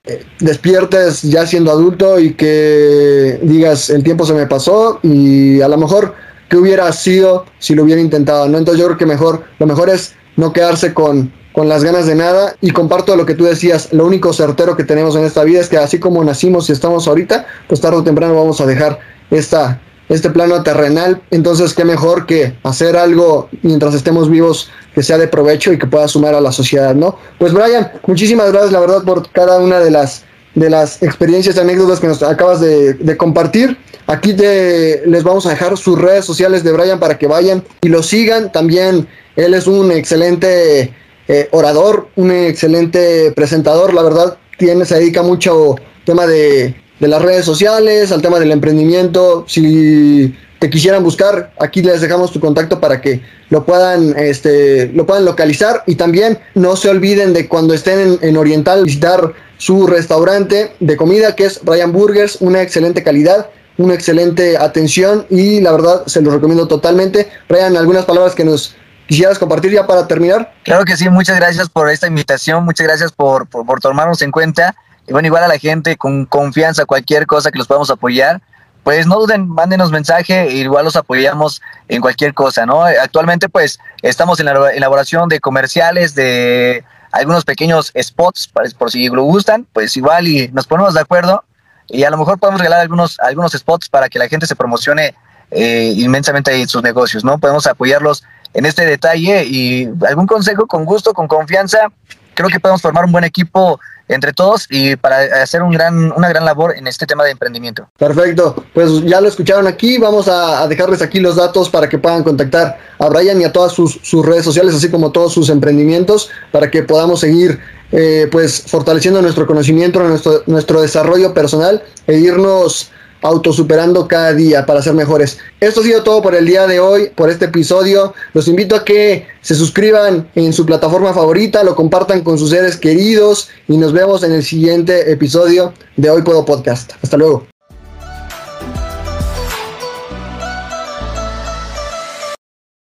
eh, 0.06 0.26
despiertes 0.40 1.24
ya 1.24 1.48
siendo 1.48 1.72
adulto 1.72 2.20
y 2.20 2.36
que 2.36 3.40
digas 3.42 3.90
el 3.90 4.04
tiempo 4.04 4.24
se 4.26 4.34
me 4.34 4.46
pasó 4.46 5.00
y 5.02 5.62
a 5.62 5.68
lo 5.68 5.78
mejor 5.78 6.14
que 6.48 6.58
hubiera 6.58 6.92
sido 6.94 7.46
si 7.58 7.74
lo 7.74 7.84
hubiera 7.84 8.02
intentado, 8.02 8.48
¿no? 8.48 8.60
Entonces 8.60 8.80
yo 8.80 8.86
creo 8.86 8.98
que 9.00 9.08
mejor, 9.08 9.44
lo 9.58 9.66
mejor 9.66 9.90
es 9.90 10.14
no 10.36 10.54
quedarse 10.54 10.94
con, 10.94 11.34
con 11.54 11.70
las 11.70 11.84
ganas 11.84 12.08
de 12.08 12.16
nada 12.16 12.56
y 12.62 12.72
comparto 12.72 13.16
lo 13.16 13.26
que 13.26 13.36
tú 13.36 13.46
decías, 13.46 13.94
lo 13.94 14.06
único 14.06 14.34
certero 14.34 14.76
que 14.76 14.84
tenemos 14.84 15.16
en 15.16 15.24
esta 15.24 15.44
vida 15.44 15.62
es 15.62 15.70
que 15.70 15.78
así 15.78 16.00
como 16.00 16.24
nacimos 16.24 16.70
y 16.70 16.74
estamos 16.74 17.08
ahorita, 17.08 17.46
pues 17.70 17.80
tarde 17.80 17.98
o 17.98 18.04
temprano 18.04 18.36
vamos 18.36 18.60
a 18.60 18.66
dejar 18.66 19.00
esta, 19.30 19.80
este 20.10 20.32
plano 20.32 20.64
terrenal, 20.64 21.22
entonces 21.32 21.74
qué 21.74 21.86
mejor 21.86 22.26
que 22.26 22.58
hacer 22.64 22.98
algo 22.98 23.50
mientras 23.62 23.94
estemos 23.94 24.30
vivos 24.30 24.72
que 24.96 25.04
sea 25.04 25.18
de 25.18 25.28
provecho 25.28 25.72
y 25.72 25.78
que 25.78 25.88
pueda 25.88 26.08
sumar 26.08 26.34
a 26.34 26.42
la 26.42 26.52
sociedad, 26.52 26.96
¿no? 26.96 27.18
Pues 27.38 27.54
Brian, 27.54 27.92
muchísimas 28.08 28.52
gracias 28.52 28.72
la 28.72 28.80
verdad 28.80 29.04
por 29.04 29.32
cada 29.32 29.60
una 29.60 29.80
de 29.80 29.92
las 29.92 30.26
de 30.56 30.70
las 30.70 31.02
experiencias 31.02 31.56
y 31.56 31.60
anécdotas 31.60 32.00
que 32.00 32.08
nos 32.08 32.22
acabas 32.22 32.62
de, 32.62 33.18
compartir. 33.18 33.76
Aquí 34.06 34.34
te, 34.34 35.02
les 35.08 35.24
vamos 35.24 35.48
a 35.48 35.50
dejar 35.50 35.76
sus 35.78 36.00
redes 36.00 36.26
sociales 36.26 36.64
de 36.64 36.72
Brian 36.72 37.00
para 37.00 37.18
que 37.18 37.26
vayan 37.26 37.64
y 37.82 37.90
lo 37.90 38.04
sigan. 38.04 38.52
También 38.52 39.08
él 39.36 39.54
es 39.56 39.66
un 39.66 39.92
excelente 39.92 40.94
eh, 41.28 41.50
orador, 41.52 42.08
un 42.16 42.32
excelente 42.32 43.32
presentador, 43.32 43.94
la 43.94 44.04
verdad, 44.04 44.38
tiene, 44.58 44.86
se 44.86 44.96
dedica 44.96 45.24
mucho 45.24 45.76
tema 46.06 46.28
de 46.28 46.76
de 47.04 47.10
las 47.10 47.22
redes 47.22 47.46
sociales, 47.46 48.14
al 48.14 48.22
tema 48.22 48.40
del 48.40 48.52
emprendimiento. 48.52 49.44
Si 49.48 50.34
te 50.60 50.70
quisieran 50.70 51.04
buscar, 51.04 51.52
aquí 51.60 51.82
les 51.82 52.00
dejamos 52.00 52.32
tu 52.32 52.40
contacto 52.40 52.80
para 52.80 53.02
que 53.02 53.22
lo 53.50 53.66
puedan, 53.66 54.18
este, 54.18 54.88
lo 54.94 55.06
puedan 55.06 55.26
localizar 55.26 55.84
y 55.86 55.96
también 55.96 56.40
no 56.56 56.78
se 56.78 56.88
olviden 56.88 57.34
de 57.34 57.50
cuando 57.50 57.74
estén 57.74 58.20
en, 58.22 58.38
Oriental 58.38 58.86
visitar 58.86 59.34
su 59.58 59.86
restaurante 59.86 60.72
de 60.80 60.96
comida 60.96 61.36
que 61.36 61.44
es 61.44 61.60
Ryan 61.66 61.92
Burgers, 61.92 62.38
una 62.40 62.62
excelente 62.62 63.04
calidad, 63.04 63.50
una 63.78 63.96
excelente 63.96 64.56
atención 64.58 65.26
y 65.30 65.60
la 65.60 65.74
verdad 65.74 66.04
se 66.06 66.22
los 66.22 66.34
recomiendo 66.34 66.70
totalmente. 66.70 67.28
Ryan, 67.50 67.76
algunas 67.76 68.06
palabras 68.06 68.34
que 68.34 68.46
nos 68.46 68.76
quisieras 69.14 69.38
compartir 69.38 69.72
ya 69.72 69.86
para 69.86 70.08
terminar. 70.08 70.52
Claro 70.64 70.86
que 70.86 70.98
sí, 70.98 71.08
muchas 71.08 71.36
gracias 71.36 71.70
por 71.70 71.88
esta 71.88 72.08
invitación, 72.08 72.66
muchas 72.66 72.88
gracias 72.88 73.12
por, 73.12 73.46
por, 73.46 73.64
por 73.64 73.80
tomarnos 73.80 74.24
en 74.24 74.32
cuenta 74.32 74.74
y 75.08 75.12
bueno, 75.12 75.28
igual 75.28 75.44
a 75.44 75.48
la 75.48 75.60
gente 75.60 75.98
con 75.98 76.26
confianza, 76.26 76.86
cualquier 76.86 77.28
cosa 77.28 77.52
que 77.52 77.60
los 77.60 77.68
podamos 77.68 77.92
apoyar 77.92 78.42
pues 78.82 79.06
no 79.06 79.20
duden, 79.20 79.48
mándenos 79.48 79.92
mensaje, 79.92 80.52
igual 80.52 80.86
los 80.86 80.96
apoyamos 80.96 81.62
en 81.90 82.02
cualquier 82.02 82.34
cosa, 82.34 82.66
¿no? 82.66 82.82
Actualmente 82.84 83.50
pues 83.50 83.80
estamos 84.02 84.40
en 84.40 84.48
la 84.48 84.72
elaboración 84.72 85.30
de 85.30 85.40
comerciales, 85.40 86.16
de 86.16 86.84
algunos 87.12 87.46
pequeños 87.46 87.94
spots, 88.02 88.50
por 88.80 88.90
si 88.90 89.10
lo 89.10 89.24
gustan, 89.24 89.68
pues 89.74 89.96
igual 89.96 90.28
y 90.28 90.48
nos 90.48 90.66
ponemos 90.66 90.96
de 90.96 91.02
acuerdo 91.02 91.44
y 91.88 92.04
a 92.04 92.10
lo 92.10 92.18
mejor 92.18 92.40
podemos 92.40 92.60
regalar 92.60 92.82
algunos, 92.82 93.20
algunos 93.20 93.52
spots 93.52 93.90
para 93.90 94.10
que 94.10 94.18
la 94.18 94.28
gente 94.28 94.48
se 94.48 94.56
promocione 94.56 95.14
eh, 95.52 95.94
inmensamente 95.98 96.52
en 96.60 96.68
sus 96.68 96.82
negocios, 96.82 97.24
¿no? 97.24 97.38
Podemos 97.38 97.68
apoyarlos 97.68 98.24
en 98.54 98.66
este 98.66 98.86
detalle 98.86 99.46
y 99.46 99.90
algún 100.08 100.28
consejo 100.28 100.68
con 100.68 100.86
gusto, 100.86 101.14
con 101.14 101.28
confianza, 101.28 101.92
creo 102.34 102.50
que 102.50 102.60
podemos 102.60 102.82
formar 102.82 103.06
un 103.06 103.12
buen 103.12 103.24
equipo 103.24 103.80
entre 104.10 104.34
todos 104.34 104.68
y 104.70 104.96
para 104.96 105.42
hacer 105.42 105.64
un 105.64 105.72
gran, 105.72 106.12
una 106.12 106.28
gran 106.30 106.46
labor 106.46 106.76
en 106.76 106.88
este 106.88 107.06
tema 107.06 107.24
de 107.24 107.32
emprendimiento. 107.32 107.88
Perfecto, 107.98 108.66
pues 108.74 109.04
ya 109.04 109.22
lo 109.22 109.28
escucharon 109.28 109.66
aquí, 109.66 109.98
vamos 109.98 110.28
a, 110.28 110.68
dejarles 110.68 111.02
aquí 111.02 111.20
los 111.20 111.38
datos 111.38 111.70
para 111.70 111.88
que 111.88 111.98
puedan 111.98 112.24
contactar 112.24 112.78
a 113.00 113.10
Brian 113.10 113.40
y 113.40 113.46
a 113.46 113.52
todas 113.52 113.72
sus, 113.72 114.00
redes 114.26 114.44
sociales, 114.44 114.76
así 114.76 114.90
como 114.90 115.12
todos 115.12 115.34
sus 115.34 115.50
emprendimientos, 115.50 116.30
para 116.52 116.70
que 116.70 116.84
podamos 116.84 117.22
seguir 117.22 117.60
eh, 117.92 118.28
pues 118.32 118.64
fortaleciendo 118.68 119.22
nuestro 119.22 119.48
conocimiento, 119.48 120.00
nuestro, 120.02 120.44
nuestro 120.48 120.82
desarrollo 120.82 121.34
personal 121.34 121.84
e 122.08 122.18
irnos 122.18 122.92
autosuperando 123.24 124.08
cada 124.08 124.34
día 124.34 124.66
para 124.66 124.82
ser 124.82 124.94
mejores. 124.94 125.40
Esto 125.60 125.82
ha 125.82 125.84
sido 125.84 126.04
todo 126.04 126.22
por 126.22 126.36
el 126.36 126.46
día 126.46 126.68
de 126.68 126.80
hoy, 126.80 127.10
por 127.16 127.30
este 127.30 127.46
episodio. 127.46 128.14
Los 128.34 128.48
invito 128.48 128.76
a 128.76 128.86
que 128.86 129.26
se 129.42 129.56
suscriban 129.56 130.30
en 130.36 130.54
su 130.54 130.66
plataforma 130.66 131.14
favorita, 131.14 131.64
lo 131.64 131.76
compartan 131.76 132.22
con 132.22 132.38
sus 132.38 132.52
seres 132.52 132.78
queridos 132.78 133.50
y 133.68 133.78
nos 133.78 133.94
vemos 133.94 134.24
en 134.24 134.34
el 134.34 134.44
siguiente 134.44 135.12
episodio 135.12 135.74
de 135.98 136.10
Hoy 136.10 136.22
Puedo 136.22 136.46
Podcast. 136.46 136.92
Hasta 137.02 137.18
luego. 137.18 137.53